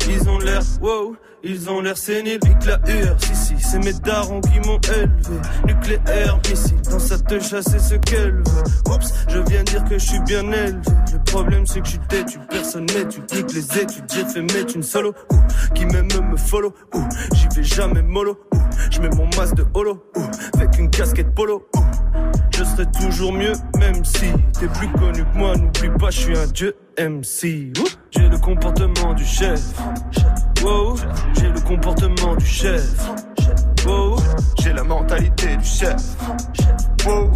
Ils 0.10 0.30
ont 0.30 0.40
l'air, 0.40 0.62
wow, 0.82 1.16
ils 1.44 1.70
ont 1.70 1.82
l'air 1.82 1.98
séniles, 1.98 2.40
pique 2.40 2.66
la 2.66 2.80
hur. 2.88 3.16
Si, 3.20 3.36
si, 3.36 3.54
c'est 3.60 3.80
mes 3.80 3.94
darons 3.94 4.42
qui 4.42 4.60
m'ont 4.68 4.80
élevé. 4.80 5.42
Nucléaire, 5.66 6.40
missile, 6.50 6.82
dans 6.90 7.00
sa 7.00 7.20
te 7.20 7.40
chasser 7.40 7.80
ce 7.80 7.96
qu'elle 7.96 8.32
veut. 8.32 8.94
Oups, 8.94 9.14
je 9.28 9.40
viens 9.40 9.64
dire 9.64 9.84
que 9.84 9.98
je 9.98 10.06
suis 10.06 10.20
bien 10.22 10.50
élevé. 10.52 10.80
Le 11.12 11.24
problème, 11.26 11.66
c'est 11.66 11.82
que 11.82 11.86
je 11.86 11.92
suis 11.92 12.00
têtu, 12.08 12.40
personne 12.50 12.86
m'étude, 12.94 13.24
nique 13.34 13.54
les 13.54 13.80
études. 13.80 14.06
J'ai 14.14 14.26
fait 14.26 14.42
mettre 14.42 14.76
une 14.76 14.84
solo, 14.84 15.14
ouh, 15.32 15.74
qui 15.74 15.86
m'aime 15.86 16.08
me 16.32 16.38
follow, 16.38 16.74
ouh, 16.94 17.08
j'y 17.34 17.48
vais 17.56 17.64
jamais 17.64 18.02
mollo, 18.02 18.40
je 18.90 19.02
mets 19.02 19.10
mon 19.10 19.28
masque 19.38 19.56
de 19.56 19.66
holo, 19.74 20.04
ouh, 20.16 20.22
avec 20.56 20.78
une 20.78 20.90
casquette 20.90 21.34
polo, 21.36 21.68
ouh. 21.76 21.84
Je 22.56 22.64
serai 22.64 22.86
toujours 22.92 23.34
mieux, 23.34 23.54
même 23.80 24.06
si 24.06 24.32
t'es 24.60 24.68
plus 24.68 24.88
connu 24.90 25.24
que 25.24 25.38
moi. 25.38 25.56
N'oublie 25.58 25.90
pas, 26.00 26.12
je 26.12 26.20
suis 26.20 26.38
un 26.38 26.46
dieu 26.48 26.76
MC. 27.00 27.74
J'ai 28.12 28.30
le 28.30 28.38
comportement 28.38 29.14
du 29.14 29.26
chef. 29.26 29.60
Chef. 32.64 33.86
Wow. 33.86 34.16
j'ai 34.62 34.72
la 34.72 34.84
mentalité 34.84 35.58
du 35.58 35.66
chef. 35.66 36.02
Wow, 37.06 37.30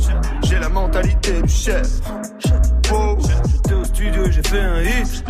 j'ai 0.43 0.59
la 0.59 0.69
mentalité 0.69 1.41
du 1.41 1.49
chef. 1.49 1.89
Wow, 2.89 3.17
J'étais 3.51 3.73
au 3.73 3.83
studio 3.83 4.25
et 4.25 4.31
j'ai 4.31 4.43
fait 4.43 4.61
un 4.61 4.81
hit. 4.81 5.23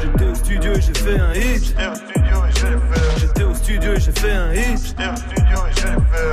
J'étais 0.00 0.24
au 0.24 0.34
studio 0.34 0.72
et 0.72 0.80
j'ai 0.80 0.94
fait 0.94 1.18
un 1.18 1.34
hit. 1.34 1.76
J'étais 3.18 3.44
au 3.44 3.54
studio 3.54 3.92
et 3.92 4.00
j'ai 4.00 4.12
fait 4.12 4.32
un 4.32 4.54
hit. 4.54 4.96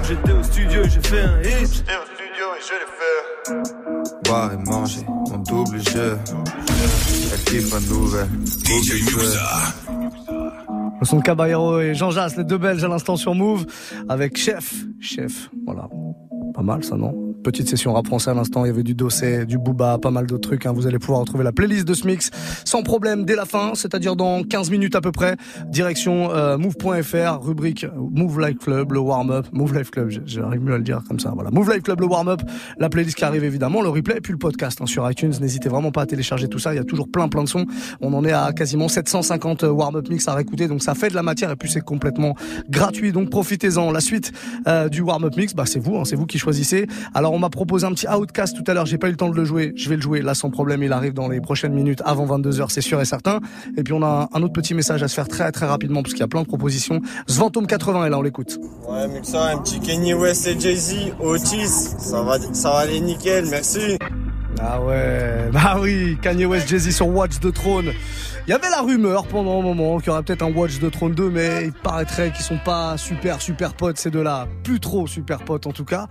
J'étais 0.08 0.32
au 0.32 0.44
studio 0.44 0.84
et 0.84 0.90
j'ai 0.90 1.02
fait 1.02 1.24
un 1.24 1.42
hit. 1.42 1.86
Boire 4.24 4.54
et 4.54 4.58
manger, 4.70 5.06
mon 5.30 5.38
double 5.40 5.82
jeu. 5.92 6.18
Active 7.34 7.74
ma 7.74 7.80
nouvelle. 7.82 8.30
DJ 8.64 9.04
Le 11.04 11.06
son 11.06 11.18
de 11.18 11.24
Caballero 11.24 11.82
et 11.82 11.94
Jean 11.96 12.12
Jass, 12.12 12.38
les 12.38 12.46
deux 12.46 12.58
Belges 12.58 12.82
à 12.82 12.88
l'instant 12.88 13.18
sur 13.18 13.36
Move, 13.36 13.66
avec 14.08 14.38
Chef. 14.38 14.86
Chef, 15.02 15.50
voilà. 15.66 15.90
Pas 16.54 16.62
mal 16.62 16.82
ça, 16.82 16.96
non? 16.96 17.33
Petite 17.44 17.68
session 17.68 17.94
rap 17.94 18.08
français 18.08 18.32
à 18.32 18.34
l'instant, 18.34 18.64
il 18.64 18.70
y 18.70 18.72
avait 18.72 18.84
du 18.84 18.96
Dossé, 18.96 19.46
du 19.46 19.58
Booba, 19.58 19.98
pas 19.98 20.12
mal 20.12 20.28
d'autres 20.28 20.48
trucs. 20.48 20.66
Hein. 20.66 20.72
Vous 20.74 20.88
allez 20.88 20.98
pouvoir 20.98 21.20
retrouver 21.20 21.44
la 21.44 21.52
playlist 21.52 21.86
de 21.86 21.94
ce 21.94 22.08
mix 22.08 22.32
sans 22.64 22.84
problème 22.84 23.26
dès 23.26 23.36
la 23.36 23.44
fin, 23.44 23.72
c'est-à-dire 23.76 24.16
dans 24.16 24.44
15 24.44 24.72
minutes 24.72 24.96
à 24.96 25.02
peu 25.02 25.12
près. 25.12 25.36
Direction 25.68 26.32
euh, 26.32 26.58
move.fr, 26.58 27.42
rubrique 27.42 27.86
Move 27.98 28.40
Life 28.40 28.60
Club, 28.60 28.94
le 28.94 29.00
warm-up. 29.00 29.48
Move 29.52 29.78
Life 29.78 29.92
Club, 29.92 30.10
j'arrive 30.26 30.62
mieux 30.62 30.74
à 30.74 30.78
le 30.78 30.86
dire 30.86 31.02
comme 31.06 31.20
ça. 31.20 31.32
Voilà, 31.36 31.52
Move 31.52 31.70
Life 31.70 31.84
Club, 31.84 32.00
le 32.00 32.08
warm-up, 32.08 32.42
la 32.78 32.88
playlist 32.88 33.18
qui 33.18 33.26
arrive 33.26 33.44
évidemment, 33.44 33.82
le 33.82 33.90
replay 33.90 34.18
et 34.18 34.22
puis 34.22 34.32
le 34.32 34.40
podcast 34.40 34.80
hein, 34.82 34.86
sur 34.86 35.10
iTunes. 35.12 35.34
N'hésitez 35.42 35.68
vraiment 35.68 35.92
pas 35.92 36.04
à 36.04 36.06
télécharger 36.06 36.48
tout 36.48 36.60
ça, 36.60 36.74
il 36.74 36.78
y 36.78 36.80
a 36.80 36.86
toujours 36.86 37.10
plein 37.10 37.28
plein 37.28 37.44
de 37.44 37.50
sons. 37.50 37.66
On 38.00 38.14
en 38.14 38.24
est 38.24 38.32
à 38.32 38.54
quasiment 38.54 38.88
750 38.88 39.64
warm-up 39.64 40.08
mix 40.10 40.28
à 40.30 40.34
réécouter, 40.34 40.70
donc 40.70 40.82
ça 40.82 40.96
fait 40.96 41.10
de 41.10 41.16
la 41.16 41.24
matière 41.24 41.52
et 41.52 41.58
puis 41.58 41.70
c'est 41.70 41.82
complètement 41.82 42.36
gratuit. 42.70 43.12
Donc 43.12 43.30
profitez-en. 43.30 43.92
La 43.92 44.00
suite 44.00 44.32
euh, 44.68 44.88
du 44.88 45.02
warm-up 45.02 45.36
mix, 45.36 45.54
bah 45.54 45.66
c'est 45.66 45.80
vous, 45.80 45.98
hein, 45.98 46.06
c'est 46.06 46.16
vous 46.16 46.26
qui 46.26 46.40
choisissez. 46.40 46.88
Alors 47.14 47.33
on 47.34 47.40
m'a 47.40 47.50
proposé 47.50 47.88
un 47.88 47.92
petit 47.94 48.08
Outcast 48.08 48.56
tout 48.56 48.64
à 48.70 48.76
l'heure, 48.76 48.86
j'ai 48.86 49.00
pas 49.00 49.08
eu 49.08 49.12
le 49.12 49.18
temps 49.18 49.30
de 49.30 49.36
le 49.36 49.44
jouer, 49.44 49.74
je 49.76 49.90
vais 49.90 49.96
le 49.96 50.02
jouer 50.04 50.22
là 50.22 50.36
sans 50.36 50.52
problème, 50.52 50.84
il 50.84 50.94
arrive 50.94 51.14
dans 51.14 51.28
les 51.28 51.42
prochaines 51.42 51.74
minutes 51.74 52.00
avant 52.06 52.28
22h, 52.28 52.68
c'est 52.70 52.82
sûr 52.82 53.02
et 53.02 53.06
certain. 53.06 53.40
Et 53.76 53.82
puis 53.82 53.92
on 53.92 54.04
a 54.04 54.30
un 54.32 54.44
autre 54.44 54.54
petit 54.54 54.76
message 54.76 55.02
à 55.02 55.08
se 55.08 55.16
faire 55.16 55.28
très 55.28 55.52
très 55.52 55.66
rapidement 55.66 56.04
parce 56.04 56.14
qu'il 56.14 56.22
y 56.22 56.26
a 56.26 56.28
plein 56.28 56.44
de 56.44 56.48
propositions. 56.48 57.02
Svantom 57.26 57.66
80 57.66 58.06
est 58.06 58.10
là, 58.12 58.20
on 58.20 58.22
l'écoute. 58.22 58.60
Ouais, 58.88 59.08
Muxa, 59.08 59.48
un 59.48 59.58
petit 59.58 59.80
Kenny 59.80 60.14
West 60.14 60.46
et 60.46 60.60
Jay-Z, 60.60 61.14
Otis, 61.20 61.68
ça 61.98 62.22
va, 62.22 62.38
ça 62.54 62.70
va 62.70 62.78
aller 62.78 63.02
nickel, 63.02 63.48
merci. 63.50 63.98
Ah 64.62 64.82
ouais, 64.82 65.50
bah 65.52 65.78
oui, 65.82 66.18
Kanye 66.22 66.46
West, 66.46 66.68
Jay-Z 66.68 66.92
sur 66.92 67.08
Watch 67.08 67.40
the 67.40 67.52
Throne. 67.52 67.92
Il 68.46 68.50
y 68.50 68.54
avait 68.54 68.70
la 68.70 68.82
rumeur 68.82 69.26
pendant 69.28 69.60
un 69.60 69.64
moment 69.64 69.98
qu'il 70.00 70.08
y 70.08 70.10
aurait 70.10 70.24
peut-être 70.24 70.42
un 70.42 70.52
Watch 70.52 70.80
the 70.80 70.92
Throne 70.92 71.14
2, 71.14 71.30
mais 71.30 71.66
il 71.66 71.74
paraîtrait 71.74 72.32
qu'ils 72.32 72.44
sont 72.44 72.60
pas 72.64 72.98
super 72.98 73.42
super 73.42 73.74
potes 73.74 73.98
ces 73.98 74.12
deux-là, 74.12 74.48
plus 74.64 74.80
trop 74.80 75.08
super 75.08 75.44
potes 75.44 75.66
en 75.66 75.72
tout 75.72 75.86
cas. 75.86 76.08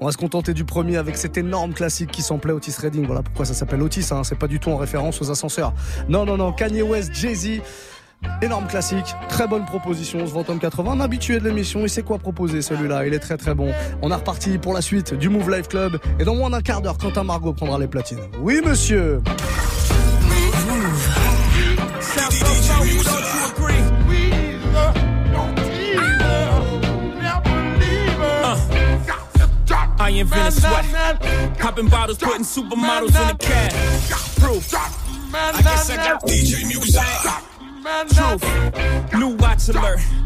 On 0.00 0.06
va 0.06 0.12
se 0.12 0.16
contenter 0.16 0.52
du 0.52 0.64
premier 0.64 0.96
avec 0.96 1.16
cet 1.16 1.36
énorme 1.36 1.72
classique 1.72 2.10
qui 2.10 2.22
s'appelait 2.22 2.52
Otis 2.52 2.74
Redding. 2.80 3.06
Voilà 3.06 3.22
pourquoi 3.22 3.44
ça 3.44 3.54
s'appelle 3.54 3.82
Otis, 3.82 4.06
hein. 4.10 4.24
c'est 4.24 4.38
pas 4.38 4.48
du 4.48 4.58
tout 4.58 4.70
en 4.70 4.76
référence 4.76 5.22
aux 5.22 5.30
ascenseurs. 5.30 5.72
Non 6.08 6.26
non 6.26 6.36
non, 6.36 6.52
Kanye 6.52 6.82
West, 6.82 7.14
Jay-Z. 7.14 7.60
Énorme 8.42 8.66
classique, 8.66 9.14
très 9.28 9.46
bonne 9.46 9.64
proposition. 9.64 10.20
On 10.22 10.26
se 10.26 10.32
vend 10.32 10.44
en 10.48 10.58
80, 10.58 10.92
un 10.92 11.00
habitué 11.00 11.38
de 11.38 11.44
l'émission. 11.44 11.80
Il 11.82 11.90
sait 11.90 12.02
quoi 12.02 12.18
proposer 12.18 12.62
celui-là? 12.62 13.06
Il 13.06 13.14
est 13.14 13.18
très 13.18 13.36
très 13.36 13.54
bon. 13.54 13.72
On 14.02 14.10
est 14.10 14.14
reparti 14.14 14.58
pour 14.58 14.74
la 14.74 14.82
suite 14.82 15.14
du 15.14 15.28
Move 15.28 15.50
Life 15.50 15.68
Club. 15.68 15.98
Et 16.18 16.24
dans 16.24 16.34
moins 16.34 16.50
d'un 16.50 16.60
quart 16.60 16.82
d'heure, 16.82 16.98
Quentin 16.98 17.24
Margot 17.24 17.52
prendra 17.52 17.78
les 17.78 17.88
platines. 17.88 18.20
Oui, 18.40 18.60
monsieur. 18.64 19.22
I 30.08 30.22
bottles, 31.82 32.16
supermodels 32.44 33.16
in 33.16 33.36
the. 33.36 34.96
I 35.34 35.62
guess 35.62 35.90
I 35.90 35.96
got 35.96 36.22
DJ. 36.26 37.45
Truth. 37.86 38.42
New 39.14 39.36
watch 39.36 39.68
alert. 39.68 40.25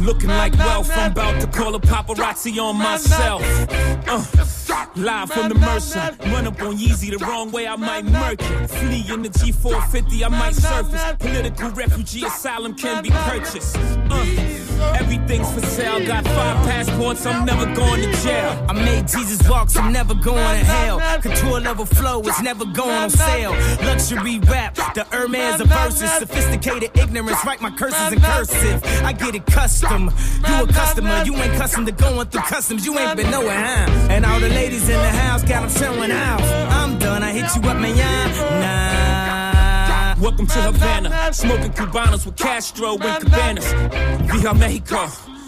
looking 0.05 0.29
like 0.29 0.57
wealth. 0.57 0.89
I'm 0.91 1.11
about 1.11 1.41
to 1.41 1.47
call 1.47 1.75
a 1.75 1.79
paparazzi 1.79 2.61
on 2.61 2.77
myself. 2.77 3.41
Uh, 4.07 4.23
live 4.95 5.31
from 5.31 5.49
the 5.49 5.55
Mercer. 5.55 6.17
Run 6.25 6.47
up 6.47 6.61
on 6.61 6.77
Yeezy 6.77 7.17
the 7.17 7.23
wrong 7.25 7.51
way, 7.51 7.67
I 7.67 7.75
might 7.75 8.05
murk 8.05 8.41
it. 8.41 8.67
Flee 8.69 9.05
in 9.11 9.21
the 9.21 9.29
G450, 9.29 10.23
I 10.23 10.27
might 10.29 10.55
surface. 10.55 11.03
Political 11.19 11.71
refugee 11.71 12.25
asylum 12.25 12.73
can 12.75 13.03
be 13.03 13.09
purchased. 13.09 13.77
Uh, 13.77 14.95
everything's 14.99 15.51
for 15.51 15.61
sale. 15.61 16.05
Got 16.05 16.25
five 16.25 16.57
passports, 16.67 17.25
I'm 17.25 17.45
never 17.45 17.65
going 17.75 18.01
to 18.01 18.11
jail. 18.21 18.65
I 18.69 18.73
made 18.73 19.07
Jesus 19.07 19.47
walks, 19.49 19.75
I'm 19.77 19.91
never 19.91 20.13
going 20.13 20.59
to 20.59 20.65
hell. 20.65 20.99
Couture 21.21 21.59
level 21.59 21.85
flow 21.85 22.21
is 22.21 22.41
never 22.41 22.65
going 22.65 22.95
on 22.95 23.09
sale. 23.09 23.51
Luxury 23.85 24.39
rap, 24.39 24.75
the 24.95 25.05
Hermes 25.11 25.61
of 25.61 25.67
verses. 25.67 26.11
Sophisticated 26.11 26.91
ignorance, 26.97 27.43
write 27.45 27.61
my 27.61 27.71
curses 27.71 28.13
in 28.13 28.21
cursive. 28.21 28.83
I 29.03 29.13
get 29.13 29.35
it 29.35 29.45
custom. 29.45 30.11
You 30.47 30.63
a 30.63 30.67
customer, 30.67 31.23
you 31.25 31.35
ain't 31.35 31.53
custom 31.53 31.85
to 31.85 31.91
going 31.91 32.27
through 32.27 32.41
customs. 32.41 32.85
You 32.85 32.97
ain't 32.99 33.17
been 33.17 33.31
nowhere, 33.31 33.59
huh? 33.59 34.07
And 34.09 34.25
all 34.25 34.39
the 34.39 34.49
ladies 34.61 34.89
in 34.89 34.97
the 34.97 35.09
house 35.09 35.43
got 35.43 35.61
them 35.61 35.71
showing 35.71 36.11
out. 36.11 36.41
I'm 36.71 36.99
done, 36.99 37.23
I 37.23 37.31
hit 37.31 37.49
you 37.55 37.67
up, 37.67 37.77
man. 37.77 37.95
Nah. 38.61 40.21
Welcome 40.21 40.45
to 40.45 40.61
Havana, 40.61 41.33
smoking 41.33 41.71
Cubanos 41.71 42.27
with 42.27 42.35
Castro 42.35 42.95
and 42.99 43.23
Cabanas. 43.23 43.65
Via 44.29 44.53
Mexico. 44.53 45.30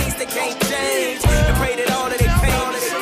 things 0.00 0.14
that 0.16 0.28
can't 0.28 0.58
change. 0.70 1.20
And 1.24 1.56
pray 1.60 1.76
that 1.76 1.90
all 1.92 2.06
of 2.06 2.18
their 2.18 2.36
pain, 2.40 2.54
all 2.60 2.74
of 2.74 2.80
their 2.80 3.00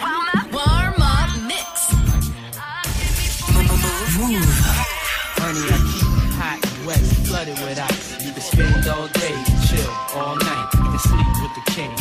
Warm 0.00 0.28
up, 0.36 0.46
warm 0.56 1.02
up 1.02 1.30
mix. 1.50 1.66
Honey, 5.38 5.64
I 5.68 5.78
keep 5.92 6.32
hot, 6.40 6.60
wet, 6.86 7.02
flooded 7.26 7.58
with 7.60 7.78
ice. 7.78 8.24
You 8.24 8.32
can 8.32 8.42
spend 8.42 8.86
all 8.88 9.08
day, 9.08 9.36
chill 9.68 9.92
all 10.14 10.36
night. 10.36 10.68
Can 10.72 10.98
sleep 10.98 11.28
with 11.42 11.54
the 11.58 11.64
king. 11.72 11.92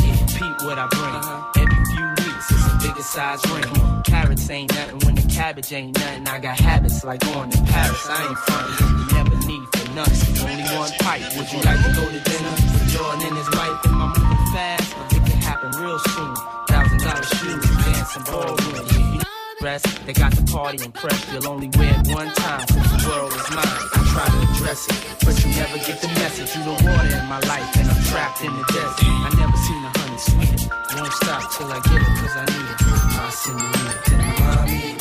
What 0.66 0.80
I 0.80 0.88
bring. 0.88 1.61
Every 1.61 1.86
few 1.93 2.07
weeks, 2.26 2.45
it's 2.49 2.66
a 2.66 2.88
bigger 2.88 3.03
size 3.03 3.41
ring. 3.51 4.01
Carrots 4.03 4.49
ain't 4.49 4.74
nothing 4.74 5.05
cabbage 5.46 5.74
ain't 5.74 5.93
nothing. 5.93 6.28
I 6.28 6.39
got 6.39 6.60
habits 6.60 7.04
like 7.04 7.20
going 7.20 7.52
to 7.52 7.62
Paris. 7.70 8.08
I 8.10 8.18
ain't 8.26 8.39
frontin'. 8.46 8.76
You 8.82 9.06
never 9.14 9.36
need 9.46 9.66
for 9.78 9.88
nothing. 9.93 10.34
Only 10.41 10.66
one 10.74 10.91
pipe. 11.06 11.22
Would 11.38 11.48
you 11.54 11.62
like 11.62 11.82
to 11.86 11.91
go 11.93 12.04
to 12.10 12.20
dinner 12.30 12.56
Jordan 12.89 13.22
and 13.30 13.38
his 13.38 13.50
wife? 13.54 13.78
Am 13.86 14.02
I 14.02 14.08
moving 14.18 14.46
fast? 14.58 14.89
but 14.98 15.14
It 15.14 15.22
can 15.30 15.39
happen 15.46 15.70
real 15.78 16.00
soon. 16.00 16.34
Thousand 16.66 16.98
dollar 17.06 17.28
shoes, 17.38 17.62
dancing 17.86 18.26
ballroom. 18.26 19.22
Rest, 19.62 19.86
they 20.08 20.14
got 20.14 20.34
the 20.34 20.46
party 20.50 20.84
impressed. 20.84 21.32
You'll 21.32 21.48
only 21.48 21.70
wear 21.78 21.93
it 21.93 22.08
one 22.10 22.30
time. 22.41 22.66
The 22.66 23.06
world 23.06 23.34
is 23.38 23.50
mine. 23.54 23.82
I 23.93 24.02
try 24.14 24.26
to 24.26 24.39
address 24.50 24.82
it, 24.89 24.98
but 25.22 25.36
you 25.46 25.50
never 25.62 25.78
get 25.78 26.02
the 26.02 26.10
message. 26.26 26.58
You 26.58 26.64
the 26.66 26.76
water 26.89 27.14
in 27.22 27.26
my 27.30 27.41
life, 27.46 27.70
and 27.78 27.86
I'm 27.86 28.02
trapped 28.10 28.41
in 28.41 28.50
the 28.50 28.66
desert. 28.74 28.98
I 28.98 29.30
never 29.38 29.58
seen 29.62 29.82
a 29.86 29.91
honey 29.93 30.20
sweeter. 30.26 30.74
Won't 30.98 31.14
stop 31.22 31.43
till 31.54 31.70
I 31.70 31.80
get 31.86 32.02
it, 32.02 32.14
cause 32.18 32.34
I 32.34 32.46
need 32.50 32.66
it. 32.74 32.82
You 32.82 33.54
it. 33.54 34.16
Mommy, 34.41 34.95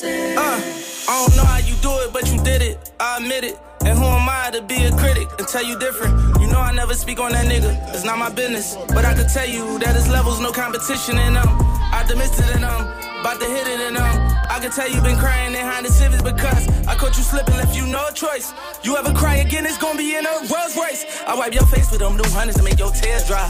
Uh, 0.00 0.08
I 0.08 1.26
don't 1.26 1.36
know 1.36 1.44
how 1.44 1.58
you 1.58 1.74
do 1.82 1.92
it, 2.00 2.14
but 2.14 2.24
you 2.32 2.42
did 2.42 2.62
it. 2.62 2.92
I 2.98 3.18
admit 3.18 3.44
it. 3.44 3.58
And 3.84 3.98
who 3.98 4.04
am 4.06 4.26
I 4.26 4.50
to 4.52 4.62
be 4.62 4.84
a 4.84 4.90
critic 4.96 5.28
and 5.38 5.46
tell 5.46 5.62
you 5.62 5.78
different? 5.78 6.16
You 6.40 6.46
know 6.46 6.60
I 6.60 6.72
never 6.72 6.94
speak 6.94 7.20
on 7.20 7.32
that 7.32 7.44
nigga. 7.44 7.76
It's 7.92 8.02
not 8.02 8.16
my 8.16 8.30
business. 8.30 8.74
But 8.88 9.04
I 9.04 9.12
can 9.12 9.28
tell 9.28 9.46
you 9.46 9.78
that 9.80 9.94
his 9.94 10.08
levels 10.08 10.40
no 10.40 10.50
competition 10.50 11.18
in 11.18 11.34
them. 11.34 11.46
Optimistic 11.92 12.46
in 12.56 12.62
them. 12.62 12.80
About 13.20 13.38
to 13.40 13.46
hit 13.46 13.68
it 13.68 13.80
in 13.88 13.94
them. 13.94 14.32
I 14.48 14.58
can 14.60 14.70
tell 14.70 14.88
you 14.88 14.98
been 15.02 15.18
crying 15.18 15.52
behind 15.52 15.84
the 15.84 15.90
civics 15.90 16.22
because 16.22 16.68
I 16.88 16.94
caught 16.96 17.14
you 17.18 17.22
slipping, 17.22 17.56
left 17.56 17.76
you 17.76 17.86
no 17.86 18.08
choice. 18.14 18.54
You 18.82 18.96
ever 18.96 19.12
cry 19.12 19.36
again, 19.44 19.66
it's 19.66 19.76
gonna 19.76 19.98
be 19.98 20.16
in 20.16 20.24
a 20.24 20.32
Rolls 20.48 20.74
Royce. 20.74 21.04
I 21.26 21.34
wipe 21.34 21.52
your 21.52 21.66
face 21.66 21.90
with 21.90 22.00
them 22.00 22.16
new 22.16 22.30
hundreds 22.30 22.56
to 22.58 22.64
make 22.64 22.78
your 22.78 22.92
tears 22.92 23.26
dry. 23.26 23.46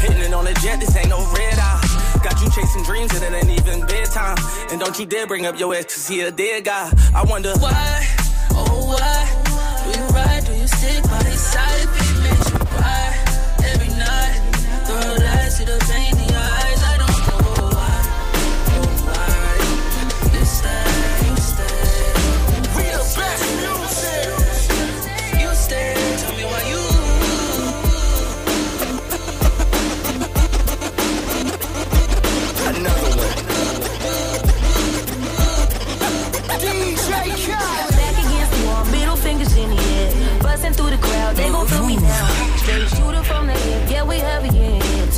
Hitting 0.00 0.18
it 0.18 0.34
on 0.34 0.48
a 0.48 0.54
jet, 0.54 0.80
this 0.80 0.96
ain't 0.96 1.10
no 1.10 1.18
red 1.32 1.58
eye. 1.58 1.89
Got 2.22 2.42
you 2.42 2.50
chasing 2.50 2.82
dreams 2.82 3.14
and 3.14 3.22
it 3.24 3.32
ain't 3.32 3.60
even 3.60 3.80
bedtime. 3.86 4.36
And 4.70 4.78
don't 4.78 4.98
you 4.98 5.06
dare 5.06 5.26
bring 5.26 5.46
up 5.46 5.58
your 5.58 5.74
ex, 5.74 5.94
cause 5.94 6.08
he 6.08 6.20
a 6.20 6.30
dead 6.30 6.64
guy. 6.64 6.92
I 7.14 7.24
wonder 7.24 7.54
why, 7.58 8.06
oh 8.50 8.92
why, 8.92 9.92
do 9.92 9.98
you 9.98 10.06
ride, 10.08 10.44
do 10.44 10.52
you 10.52 10.66
stick 10.66 11.02
by 11.04 11.22
his 11.24 11.40
side? 11.40 11.79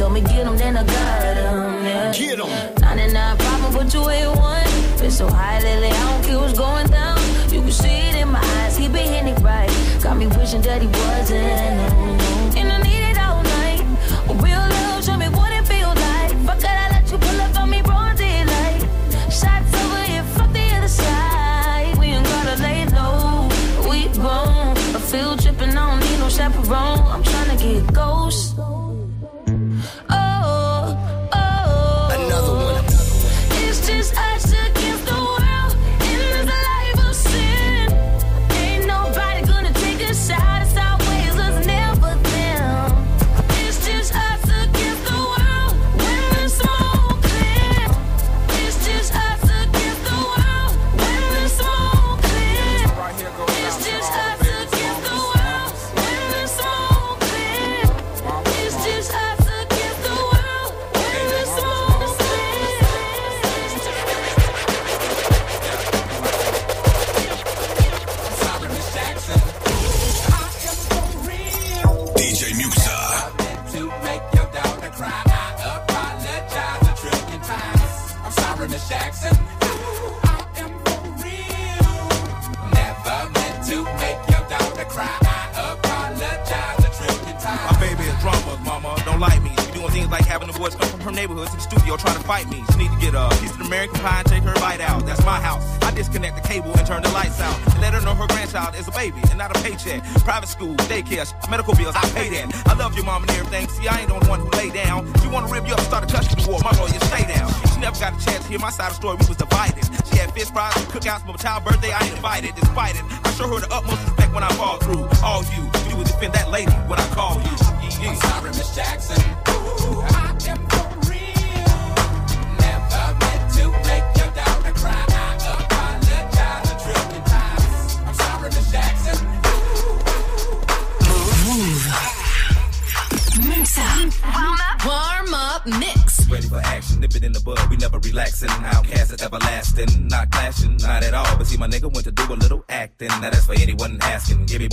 I 0.04 0.84
got 0.84 1.36
him, 1.36 1.84
yeah. 1.84 2.12
Get 2.12 2.38
him. 2.38 2.80
99 2.80 3.36
problem, 3.38 3.72
but 3.72 3.94
you 3.94 4.10
ain't 4.10 4.36
one. 4.36 4.64
Been 4.98 5.10
so 5.10 5.28
high 5.28 5.60
lately, 5.60 5.88
I 5.88 6.10
don't 6.10 6.24
care 6.24 6.38
what's 6.38 6.58
going 6.58 6.88
down. 6.88 7.18
You 7.52 7.60
can 7.60 7.70
see 7.70 7.88
it 7.88 8.16
in 8.16 8.28
my 8.28 8.40
eyes, 8.40 8.76
he 8.76 8.88
been 8.88 9.06
hitting 9.06 9.34
it 9.34 9.38
right. 9.40 9.70
Got 10.02 10.16
me 10.16 10.26
wishing 10.26 10.62
that 10.62 10.82
he 10.82 10.88
wasn't. 10.88 12.56
And 12.58 12.72
I 12.72 12.82
need 12.82 13.10
it 13.10 13.18
all 13.18 13.31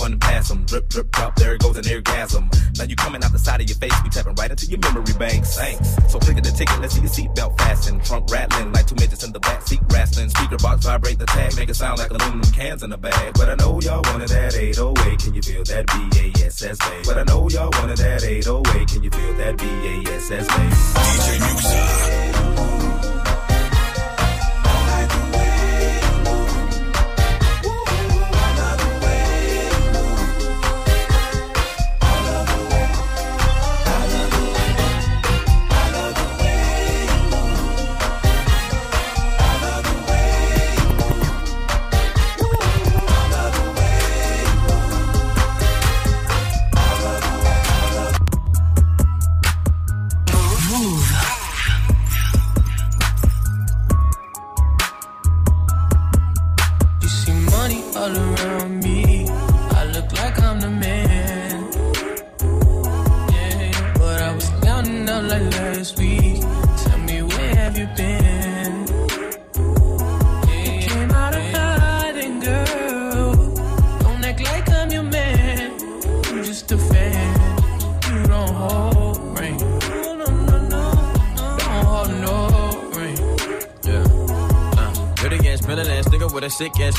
me 0.00 0.02
one 0.02 0.12
and 0.12 0.20
pass 0.20 0.50
'em. 0.50 0.64
Drip, 0.66 0.88
drip, 0.88 1.10
drop. 1.12 1.36
There 1.36 1.54
it 1.54 1.60
goes 1.60 1.76
an 1.76 1.92
orgasm. 1.92 2.50
Now 2.78 2.84
you 2.84 2.96
coming 2.96 3.22
out 3.24 3.32
the 3.32 3.38
side 3.38 3.60
of 3.60 3.68
your 3.68 3.78
face, 3.78 3.94
we 4.02 4.10
tapping 4.10 4.34
right 4.34 4.50
into 4.50 4.66
your 4.66 4.78
memory 4.80 5.14
banks. 5.18 5.56
Thanks. 5.56 5.96
So 6.08 6.18
click 6.18 6.36
at 6.38 6.44
the 6.44 6.50
ticket, 6.50 6.80
let's 6.80 6.94
see 6.94 7.00
your 7.00 7.10
seatbelt 7.10 7.58
fasten. 7.58 8.00
Trunk 8.00 8.30
rattling 8.30 8.72
like 8.72 8.86
two 8.86 8.94
midgets 8.96 9.24
in 9.24 9.32
the 9.32 9.40
back 9.40 9.66
seat 9.66 9.80
wrestling. 9.90 10.30
Speaker 10.30 10.56
box 10.58 10.84
vibrate 10.84 11.18
the 11.18 11.26
tag, 11.26 11.56
make 11.56 11.68
it 11.68 11.74
sound 11.74 11.98
like 11.98 12.10
aluminum 12.10 12.52
cans 12.52 12.82
in 12.82 12.92
a 12.92 12.98
bag. 12.98 13.34
But 13.34 13.48
I 13.48 13.54
know 13.54 13.80
y'all 13.80 14.02
wanted 14.02 14.28
that 14.28 14.54
808. 14.54 15.18
Can 15.18 15.34
you 15.34 15.42
feel 15.42 15.64
that 15.64 15.86
BASS 15.86 16.60
bass? 16.60 17.06
But 17.06 17.18
I 17.18 17.24
know 17.24 17.48
y'all 17.48 17.70
wanted 17.72 17.98
that 17.98 18.22
808. 18.22 18.88
Can 18.88 19.02
you 19.02 19.10
feel 19.10 19.34
that 19.34 19.56
BASS 19.56 20.28
bass? 20.28 20.48
DJ 20.48 21.38
Muxa. 21.38 22.29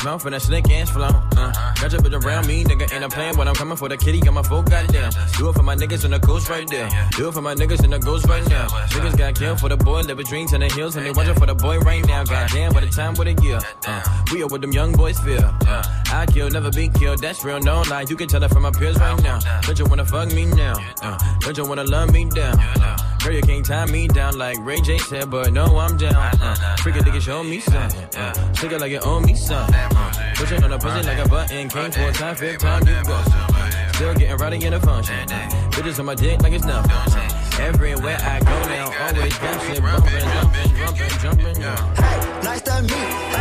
A 0.04 0.14
ass 0.14 0.24
and 0.24 0.42
slick 0.42 0.70
ass 0.70 0.90
flow. 0.90 1.06
Uh, 1.06 1.52
got 1.80 1.92
your 1.92 2.00
bitch 2.00 2.24
around 2.24 2.46
me, 2.46 2.64
nigga, 2.64 2.92
and 2.92 3.04
I'm 3.04 3.10
playing 3.10 3.36
when 3.36 3.48
I'm 3.48 3.54
coming 3.54 3.76
for 3.76 3.88
the 3.88 3.96
kitty. 3.96 4.20
Got 4.20 4.34
my 4.34 4.42
full 4.42 4.62
goddamn. 4.62 5.12
Do 5.38 5.48
it 5.48 5.54
for 5.54 5.62
my 5.62 5.76
niggas 5.76 6.04
in 6.04 6.10
the 6.10 6.20
coast 6.20 6.48
right 6.48 6.68
there. 6.68 6.88
Do 7.12 7.28
it 7.28 7.32
for 7.32 7.42
my 7.42 7.54
niggas 7.54 7.84
in 7.84 7.90
the 7.90 7.98
ghost 7.98 8.26
right 8.26 8.46
now. 8.48 8.66
Niggas 8.68 9.16
got 9.16 9.34
killed 9.34 9.60
for 9.60 9.68
the 9.68 9.76
boy, 9.76 10.00
living 10.02 10.26
dreams 10.26 10.52
in 10.52 10.60
the 10.60 10.68
hills, 10.68 10.96
and 10.96 11.06
they 11.06 11.10
watching 11.12 11.34
for 11.34 11.46
the 11.46 11.54
boy 11.54 11.78
right 11.80 12.04
now. 12.06 12.24
Goddamn, 12.24 12.72
by 12.72 12.80
the 12.80 12.88
time 12.88 13.14
with 13.14 13.28
a 13.28 13.42
year. 13.42 13.58
Uh, 13.86 14.02
we 14.32 14.42
are 14.42 14.46
what 14.48 14.60
them 14.60 14.72
young 14.72 14.92
boys 14.92 15.18
feel. 15.20 15.44
Uh, 15.66 15.82
I 16.12 16.26
kill, 16.26 16.50
never 16.50 16.70
be 16.70 16.88
killed. 16.88 17.20
That's 17.20 17.44
real, 17.44 17.60
no 17.60 17.82
lie. 17.82 18.04
You 18.08 18.16
can 18.16 18.28
tell 18.28 18.42
it 18.42 18.48
from 18.50 18.62
my 18.62 18.70
peers 18.70 18.98
right 18.98 19.22
now. 19.22 19.38
Don't 19.62 19.78
you 19.78 19.86
wanna 19.86 20.04
fuck 20.04 20.32
me 20.32 20.46
now? 20.46 20.74
Uh, 21.00 21.18
don't 21.40 21.56
you 21.56 21.66
wanna 21.66 21.84
love 21.84 22.12
me 22.12 22.24
down? 22.26 22.58
Uh, 22.58 22.96
girl, 23.22 23.34
you 23.34 23.42
can't 23.42 23.64
tie 23.64 23.86
me 23.86 24.08
down 24.08 24.36
like 24.36 24.58
Ray 24.60 24.80
J 24.80 24.98
said, 24.98 25.30
but 25.30 25.52
no, 25.52 25.78
I'm 25.78 25.96
down. 25.96 26.14
Uh, 26.14 26.76
freaking 26.78 27.02
nigga, 27.02 27.20
show 27.20 27.42
me 27.42 27.60
something. 27.60 28.20
Uh, 28.20 28.52
Stick 28.52 28.72
it 28.72 28.80
like 28.80 28.90
you 28.90 29.00
owe 29.00 29.20
me 29.20 29.34
something. 29.34 29.74
Uh, 29.74 30.34
pushing 30.34 30.62
on 30.64 30.70
the 30.70 30.78
pussy 30.78 31.06
like 31.06 31.18
a 31.18 31.28
button. 31.28 31.68
Came 31.68 31.90
four 31.90 32.10
time, 32.12 32.36
fifth 32.36 32.60
time 32.60 32.86
you 32.86 33.02
go. 33.04 33.22
Still 33.94 34.14
getting 34.14 34.36
rowdy 34.36 34.64
in 34.64 34.72
the 34.72 34.80
function. 34.80 35.14
Bitches 35.70 35.98
on 35.98 36.06
my 36.06 36.14
dick 36.14 36.42
like 36.42 36.52
it's 36.52 36.64
nothing. 36.64 36.90
Everywhere 37.60 38.18
I 38.20 38.40
go 38.40 38.68
now, 38.68 38.92
always 39.06 39.38
dancing, 39.38 39.82
bumping, 39.82 40.20
jumping, 40.20 40.76
jumping, 40.76 41.18
jumping. 41.20 41.60
Yeah. 41.60 42.40
Nice 42.42 42.62
to 42.62 42.82
meet. 42.82 42.90
Who 42.90 43.31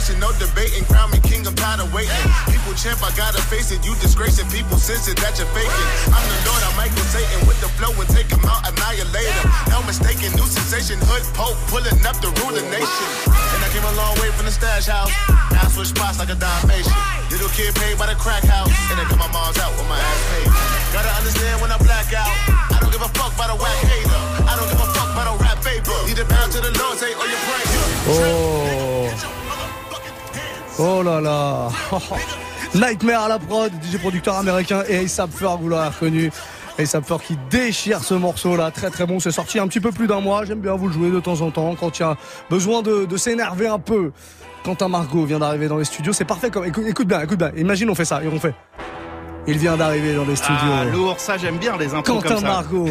coronation, 0.00 0.20
no 0.20 0.32
debating. 0.38 0.84
Crown 0.88 1.10
me 1.10 1.20
king, 1.20 1.46
I'm 1.46 1.54
tired 1.54 1.80
of 1.80 1.92
waiting. 1.92 2.14
People 2.48 2.72
champ, 2.74 3.02
I 3.04 3.12
gotta 3.16 3.40
face 3.42 3.70
it. 3.70 3.84
You 3.84 3.94
disgracing 4.00 4.48
people, 4.48 4.76
sense 4.78 5.08
it 5.08 5.16
that 5.20 5.36
you're 5.36 5.48
faking. 5.52 5.88
I'm 6.12 6.24
the 6.24 6.36
Lord, 6.48 6.62
I'm 6.64 6.76
Michael 6.76 7.04
Satan 7.12 7.46
with 7.46 7.60
the 7.60 7.68
flow 7.76 7.92
and 7.92 8.08
take 8.08 8.28
him 8.30 8.40
out, 8.44 8.64
annihilate 8.68 9.28
him. 9.28 9.46
No 9.68 9.82
mistaken, 9.84 10.32
new 10.36 10.48
sensation, 10.48 10.98
hood 11.04 11.24
pope, 11.36 11.56
pulling 11.68 12.00
up 12.06 12.16
the 12.24 12.32
ruler 12.40 12.64
nation. 12.72 13.08
And 13.28 13.60
I 13.60 13.68
came 13.72 13.84
a 13.84 13.94
long 13.96 14.16
way 14.20 14.32
from 14.36 14.46
the 14.48 14.54
stash 14.54 14.88
house. 14.88 15.12
Now 15.52 15.66
I 15.66 15.68
switch 15.68 15.92
spots 15.92 16.18
like 16.18 16.30
a 16.30 16.38
Dalmatian. 16.38 16.92
Little 17.30 17.50
kid 17.52 17.74
paid 17.76 17.98
by 17.98 18.08
the 18.08 18.16
crack 18.16 18.44
house. 18.44 18.72
And 18.90 18.98
then 18.98 19.06
got 19.08 19.20
my 19.20 19.30
mom's 19.30 19.58
out 19.60 19.72
with 19.76 19.88
my 19.88 19.98
ass 19.98 20.20
paid. 20.32 20.48
Gotta 20.96 21.12
understand 21.20 21.60
when 21.60 21.70
I 21.70 21.78
black 21.78 22.10
out. 22.16 22.32
I 22.72 22.78
don't 22.80 22.92
give 22.92 23.02
a 23.02 23.10
fuck 23.12 23.34
about 23.34 23.52
a 23.52 23.56
whack 23.58 23.78
hater. 23.84 24.20
I 24.48 24.56
don't 24.56 24.68
give 24.70 24.80
a 24.80 24.90
fuck 24.96 25.12
about 25.12 25.28
a 25.28 25.36
rap 25.38 25.58
paper. 25.62 25.94
Need 26.08 26.18
pound 26.26 26.50
to 26.52 26.60
the 26.60 26.72
Lord, 26.78 26.98
say. 26.98 27.12
Oh. 28.12 28.79
Oh 30.82 31.02
là 31.02 31.20
là. 31.20 31.68
Nightmare 32.74 33.24
à 33.24 33.28
la 33.28 33.38
prod, 33.38 33.70
DJ 33.82 33.98
producteur 33.98 34.36
américain 34.36 34.82
et 34.88 35.04
ASAP 35.04 35.28
vous 35.60 35.68
l'avez 35.68 35.88
reconnu. 35.88 36.32
ASAP 36.78 37.04
qui 37.22 37.36
déchire 37.50 38.02
ce 38.02 38.14
morceau 38.14 38.56
là, 38.56 38.70
très 38.70 38.88
très 38.88 39.04
bon. 39.04 39.20
C'est 39.20 39.30
sorti 39.30 39.58
un 39.58 39.68
petit 39.68 39.80
peu 39.80 39.92
plus 39.92 40.06
d'un 40.06 40.20
mois. 40.20 40.46
J'aime 40.46 40.60
bien 40.60 40.74
vous 40.74 40.86
le 40.86 40.94
jouer 40.94 41.10
de 41.10 41.20
temps 41.20 41.42
en 41.42 41.50
temps 41.50 41.74
quand 41.78 41.98
il 41.98 42.02
y 42.02 42.06
a 42.06 42.16
besoin 42.48 42.80
de, 42.80 43.16
s'énerver 43.18 43.66
un 43.66 43.78
peu. 43.78 44.12
Quand 44.64 44.80
un 44.80 44.88
Margot 44.88 45.26
vient 45.26 45.38
d'arriver 45.38 45.68
dans 45.68 45.76
les 45.76 45.84
studios, 45.84 46.14
c'est 46.14 46.24
parfait 46.24 46.48
comme. 46.48 46.64
Écoute, 46.64 46.84
écoute 46.88 47.08
bien, 47.08 47.20
écoute 47.20 47.38
bien. 47.38 47.52
Imagine 47.58 47.90
on 47.90 47.94
fait 47.94 48.06
ça 48.06 48.22
et 48.24 48.28
on 48.28 48.40
fait. 48.40 48.54
Il 49.50 49.58
vient 49.58 49.76
d'arriver 49.76 50.14
dans 50.14 50.24
les 50.24 50.36
studios. 50.36 50.56
Ah, 50.80 50.84
lourd, 50.84 51.18
ça 51.18 51.36
j'aime 51.36 51.58
bien 51.58 51.76
les 51.76 51.92
infos 51.94 52.02
Quentin 52.02 52.28
comme 52.28 52.38
ça. 52.40 52.46
Margot. 52.46 52.88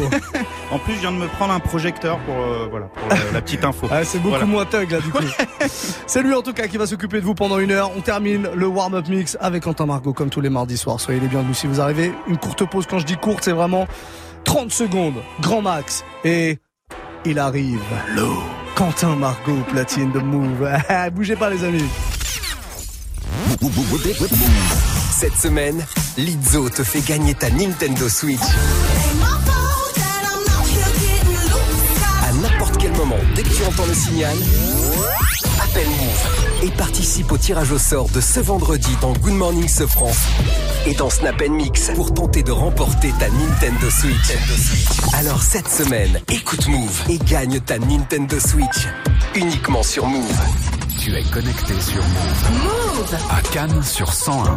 en 0.70 0.78
plus, 0.78 0.94
je 0.94 1.00
viens 1.00 1.12
de 1.12 1.16
me 1.16 1.26
prendre 1.26 1.52
un 1.54 1.60
projecteur 1.60 2.18
pour, 2.20 2.34
euh, 2.36 2.66
voilà, 2.70 2.86
pour 2.86 3.08
la, 3.08 3.16
la 3.32 3.40
petite 3.42 3.64
info. 3.64 3.88
Ah, 3.90 4.04
c'est 4.04 4.18
beaucoup 4.18 4.30
Voilà. 4.30 4.44
moins 4.46 4.64
thug 4.66 4.90
là 4.90 5.00
du 5.00 5.08
coup. 5.10 5.18
c'est 6.06 6.22
lui 6.22 6.34
en 6.34 6.42
tout 6.42 6.52
cas 6.52 6.66
qui 6.68 6.76
va 6.76 6.86
s'occuper 6.86 7.20
de 7.20 7.24
vous 7.24 7.34
pendant 7.34 7.58
une 7.58 7.70
heure. 7.72 7.90
On 7.96 8.00
termine 8.00 8.48
le 8.54 8.66
warm-up 8.66 9.08
mix 9.08 9.36
avec 9.40 9.62
Quentin 9.64 9.86
Margot 9.86 10.12
comme 10.12 10.30
tous 10.30 10.40
les 10.40 10.50
mardis 10.50 10.76
soirs. 10.76 11.00
Soyez 11.00 11.20
les 11.20 11.28
bienvenus 11.28 11.56
si 11.58 11.66
vous 11.66 11.80
arrivez. 11.80 12.12
Une 12.28 12.36
courte 12.38 12.64
pause, 12.68 12.86
quand 12.88 12.98
je 12.98 13.06
dis 13.06 13.16
courte, 13.16 13.44
c'est 13.44 13.52
vraiment 13.52 13.86
30 14.44 14.70
secondes, 14.70 15.14
grand 15.40 15.62
max. 15.62 16.04
Et 16.24 16.58
il 17.24 17.38
arrive. 17.38 17.80
Quentin 18.74 19.14
Margot, 19.16 19.58
platine 19.72 20.10
de 20.12 20.18
Move. 20.20 20.68
Bougez 21.12 21.36
pas 21.36 21.50
les 21.50 21.64
amis. 21.64 21.84
Cette 25.20 25.36
semaine, 25.36 25.84
Lizzo 26.16 26.70
te 26.70 26.82
fait 26.82 27.02
gagner 27.02 27.34
ta 27.34 27.50
Nintendo 27.50 28.08
Switch. 28.08 28.40
À 32.22 32.32
n'importe 32.40 32.78
quel 32.78 32.92
moment, 32.92 33.18
dès 33.36 33.42
que 33.42 33.50
tu 33.50 33.62
entends 33.62 33.84
le 33.84 33.92
signal, 33.92 34.34
appelle 35.62 35.88
Move 35.88 36.62
et 36.62 36.70
participe 36.70 37.30
au 37.32 37.36
tirage 37.36 37.70
au 37.70 37.76
sort 37.76 38.08
de 38.08 38.20
ce 38.22 38.40
vendredi 38.40 38.88
dans 39.02 39.12
Good 39.12 39.34
Morning 39.34 39.68
Sofran 39.68 40.10
et 40.86 40.94
dans 40.94 41.10
Snap 41.10 41.38
Mix 41.50 41.90
pour 41.94 42.14
tenter 42.14 42.42
de 42.42 42.52
remporter 42.52 43.12
ta 43.18 43.28
Nintendo 43.28 43.90
Switch. 43.90 44.38
Alors 45.12 45.42
cette 45.42 45.68
semaine, 45.68 46.18
écoute 46.32 46.66
Move 46.66 47.02
et 47.10 47.18
gagne 47.18 47.60
ta 47.60 47.78
Nintendo 47.78 48.40
Switch 48.40 48.88
uniquement 49.34 49.82
sur 49.82 50.06
Move. 50.06 50.40
Tu 50.98 51.14
es 51.14 51.24
connecté 51.24 51.78
sur 51.78 52.02
Move. 52.02 52.62
Move 52.62 53.16
À 53.28 53.42
Cannes 53.52 53.82
sur 53.82 54.14
101. 54.14 54.56